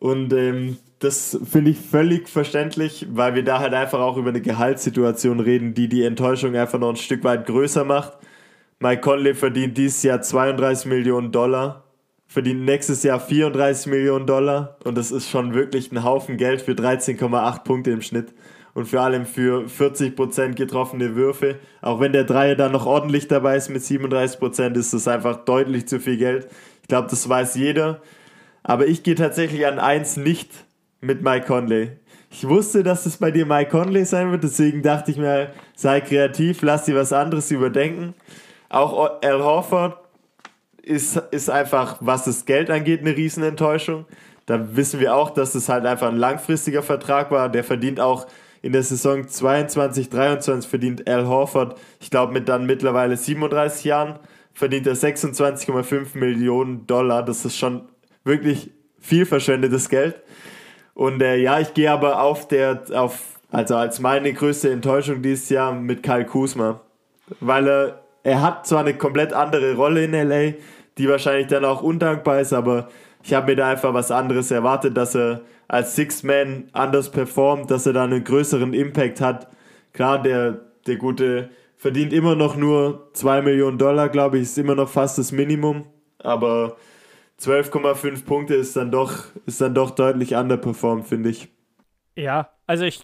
[0.01, 4.41] Und ähm, das finde ich völlig verständlich, weil wir da halt einfach auch über eine
[4.41, 8.19] Gehaltssituation reden, die die Enttäuschung einfach noch ein Stück weit größer macht.
[8.81, 11.83] Mike Conley verdient dieses Jahr 32 Millionen Dollar,
[12.29, 16.73] verdient nächstes Jahr 34 Millionen Dollar und das ist schon wirklich ein Haufen Geld für
[16.73, 18.33] 13,8 Punkte im Schnitt
[18.75, 21.57] und vor allem für 40% getroffene Würfe.
[21.81, 25.89] Auch wenn der Dreier dann noch ordentlich dabei ist mit 37%, ist das einfach deutlich
[25.89, 26.47] zu viel Geld.
[26.83, 28.01] Ich glaube, das weiß jeder.
[28.63, 30.53] Aber ich gehe tatsächlich an eins nicht
[31.01, 31.91] mit Mike Conley.
[32.31, 36.01] Ich wusste, dass es bei dir Mike Conley sein wird, deswegen dachte ich mir, sei
[36.01, 38.15] kreativ, lass dir was anderes überdenken.
[38.69, 39.99] Auch Al Horford
[40.83, 44.07] ist, ist einfach, was das Geld angeht, eine Riesenenttäuschung.
[44.47, 47.49] Da wissen wir auch, dass es halt einfach ein langfristiger Vertrag war.
[47.49, 48.27] Der verdient auch
[48.63, 54.19] in der Saison 22, 23 verdient Al Horford, ich glaube mit dann mittlerweile 37 Jahren,
[54.53, 57.23] verdient er 26,5 Millionen Dollar.
[57.23, 57.83] Das ist schon
[58.25, 60.21] wirklich viel verschwendetes Geld.
[60.95, 65.49] Und äh, ja, ich gehe aber auf der, auf, also als meine größte Enttäuschung dieses
[65.49, 66.81] Jahr mit Kyle Kuzma.
[67.41, 70.55] Weil er, er hat zwar eine komplett andere Rolle in LA,
[70.99, 72.89] die wahrscheinlich dann auch undankbar ist, aber
[73.23, 77.87] ich habe mir da einfach was anderes erwartet, dass er als Six-Man anders performt, dass
[77.87, 79.49] er da einen größeren Impact hat.
[79.93, 84.75] Klar, der, der Gute verdient immer noch nur 2 Millionen Dollar, glaube ich, ist immer
[84.75, 85.87] noch fast das Minimum.
[86.19, 86.77] Aber
[87.41, 91.49] 12,5 Punkte ist dann doch, ist dann doch deutlich underperformed, finde ich.
[92.17, 93.03] Ja, also ich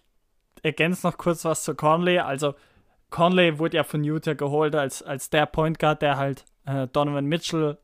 [0.62, 2.18] ergänze noch kurz was zu Conley.
[2.18, 2.54] Also
[3.14, 7.26] Conley wurde ja von Utah geholt als, als der Point Guard, der halt äh, Donovan
[7.26, 7.78] Mitchell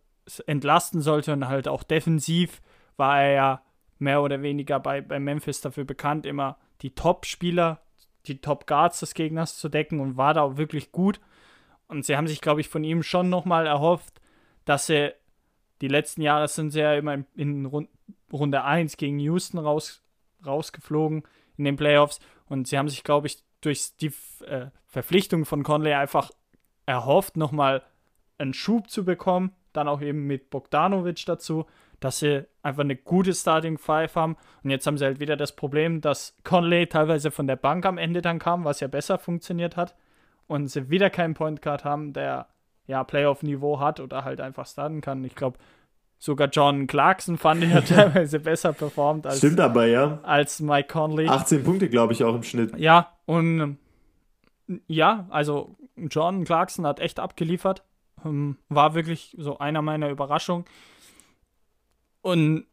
[0.48, 2.60] entlasten sollte und halt auch defensiv
[2.96, 3.62] war er ja
[4.00, 7.80] mehr oder weniger bei, bei Memphis dafür bekannt, immer die Top-Spieler,
[8.26, 11.20] die Top-Guards des Gegners zu decken und war da auch wirklich gut.
[11.86, 14.20] Und sie haben sich, glaube ich, von ihm schon nochmal erhofft,
[14.64, 15.14] dass er
[15.80, 17.88] die letzten Jahre sind sie ja immer in, in Rund,
[18.32, 20.02] Runde 1 gegen Houston raus,
[20.44, 21.22] rausgeflogen
[21.56, 22.18] in den Playoffs.
[22.46, 24.12] Und sie haben sich, glaube ich, durch die
[24.46, 26.30] äh, Verpflichtung von Conley einfach
[26.86, 27.82] erhofft, nochmal
[28.38, 29.52] einen Schub zu bekommen.
[29.72, 31.66] Dann auch eben mit Bogdanovic dazu,
[32.00, 34.36] dass sie einfach eine gute Starting Five haben.
[34.64, 37.98] Und jetzt haben sie halt wieder das Problem, dass Conley teilweise von der Bank am
[37.98, 39.94] Ende dann kam, was ja besser funktioniert hat.
[40.46, 42.48] Und sie wieder keinen Point Guard haben, der
[42.86, 45.22] ja Playoff-Niveau hat oder halt einfach starten kann.
[45.24, 45.58] Ich glaube,
[46.20, 50.20] sogar John Clarkson fand ich ja teilweise besser performt als, Stimmt aber, ja.
[50.22, 51.26] als Mike Conley.
[51.26, 52.78] 18 Punkte, glaube ich, auch im Schnitt.
[52.78, 53.78] Ja, und
[54.86, 57.82] ja, also John Clarkson hat echt abgeliefert.
[58.24, 60.66] Ähm, war wirklich so einer meiner Überraschungen.
[62.20, 62.66] Und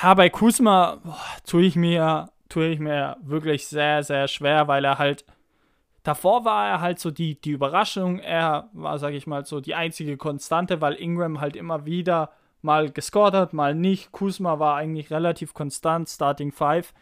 [0.00, 4.84] ja, bei Kuzma boah, tue ich mir tue ich mir wirklich sehr, sehr schwer, weil
[4.84, 5.24] er halt
[6.02, 8.18] davor war er halt so die, die Überraschung.
[8.18, 12.30] Er war, sag ich mal, so die einzige Konstante, weil Ingram halt immer wieder
[12.62, 14.12] mal gescored hat, mal nicht.
[14.12, 16.92] Kuzma war eigentlich relativ konstant, Starting Five.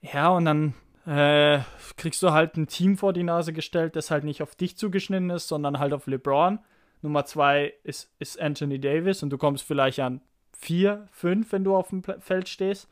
[0.00, 0.74] Ja, und dann
[1.06, 1.60] äh,
[1.96, 5.30] kriegst du halt ein Team vor die Nase gestellt, das halt nicht auf dich zugeschnitten
[5.30, 6.58] ist, sondern halt auf LeBron.
[7.02, 10.22] Nummer zwei ist, ist Anthony Davis und du kommst vielleicht an
[10.56, 12.88] vier, fünf, wenn du auf dem Feld stehst.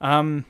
[0.00, 0.44] Ähm,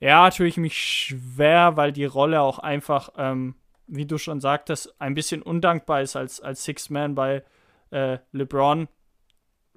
[0.00, 3.54] ja, tue ich mich schwer, weil die Rolle auch einfach, ähm,
[3.86, 7.44] wie du schon sagtest, ein bisschen undankbar ist als, als Six-Man bei
[7.90, 8.88] äh, LeBron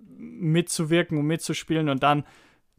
[0.08, 2.24] mitzuwirken und mitzuspielen und dann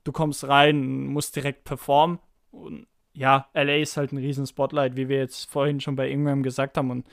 [0.06, 2.18] du kommst rein, musst direkt performen.
[2.50, 6.42] Und ja, LA ist halt ein riesen Spotlight, wie wir jetzt vorhin schon bei Ingram
[6.42, 6.90] gesagt haben.
[6.90, 7.06] Und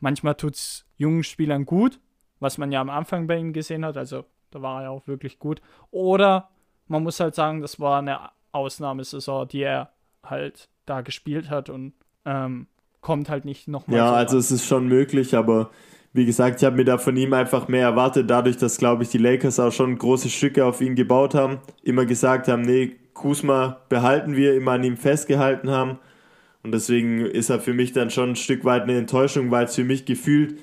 [0.00, 2.00] manchmal tut es jungen Spielern gut,
[2.40, 3.96] was man ja am Anfang bei ihm gesehen hat.
[3.96, 5.60] Also da war er auch wirklich gut.
[5.90, 6.50] Oder
[6.88, 9.92] man muss halt sagen, das war eine Ausnahmesaison, die er
[10.24, 11.92] halt da gespielt hat und
[12.24, 12.66] ähm,
[13.00, 13.96] kommt halt nicht nochmal.
[13.98, 14.40] Ja, so also an.
[14.40, 15.70] es ist schon möglich, aber
[16.12, 19.10] wie gesagt, ich habe mir da von ihm einfach mehr erwartet, dadurch, dass, glaube ich,
[19.10, 23.80] die Lakers auch schon große Stücke auf ihn gebaut haben, immer gesagt haben, nee, Kusma
[23.88, 25.98] behalten wir, immer an ihm festgehalten haben.
[26.62, 29.74] Und deswegen ist er für mich dann schon ein Stück weit eine Enttäuschung, weil es
[29.74, 30.58] für mich gefühlt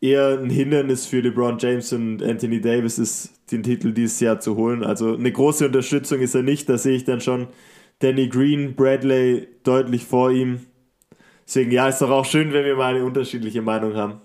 [0.00, 4.56] eher ein Hindernis für LeBron James und Anthony Davis ist, den Titel dieses Jahr zu
[4.56, 4.82] holen.
[4.82, 7.48] Also eine große Unterstützung ist er nicht, da sehe ich dann schon
[8.00, 10.60] Danny Green, Bradley deutlich vor ihm.
[11.46, 14.20] Deswegen, ja, ist doch auch schön, wenn wir mal eine unterschiedliche Meinung haben.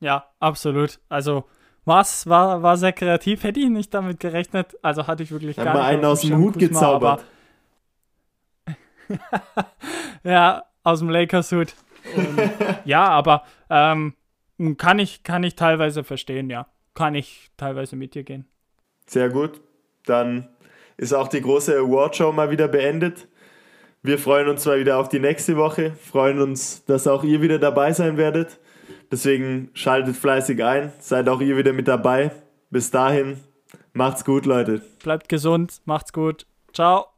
[0.00, 0.98] Ja, absolut.
[1.08, 1.44] Also,
[1.84, 3.44] was war, war sehr kreativ.
[3.44, 4.76] Hätte ich nicht damit gerechnet.
[4.82, 5.90] Also hatte ich wirklich Haben gar wir nicht.
[5.90, 7.24] einen aus dem Hut gezaubert.
[10.24, 11.74] ja, aus dem Lakers-Hut.
[12.16, 12.40] Und-
[12.84, 14.14] ja, aber ähm,
[14.76, 16.66] kann, ich, kann ich teilweise verstehen, ja.
[16.94, 18.46] Kann ich teilweise mit dir gehen.
[19.06, 19.60] Sehr gut.
[20.06, 20.48] Dann
[20.96, 23.28] ist auch die große Awardshow mal wieder beendet.
[24.02, 27.58] Wir freuen uns mal wieder auf die nächste Woche, freuen uns, dass auch ihr wieder
[27.58, 28.58] dabei sein werdet.
[29.10, 32.32] Deswegen schaltet fleißig ein, seid auch ihr wieder mit dabei.
[32.70, 33.38] Bis dahin,
[33.92, 34.82] macht's gut, Leute.
[35.02, 36.46] Bleibt gesund, macht's gut.
[36.72, 37.15] Ciao.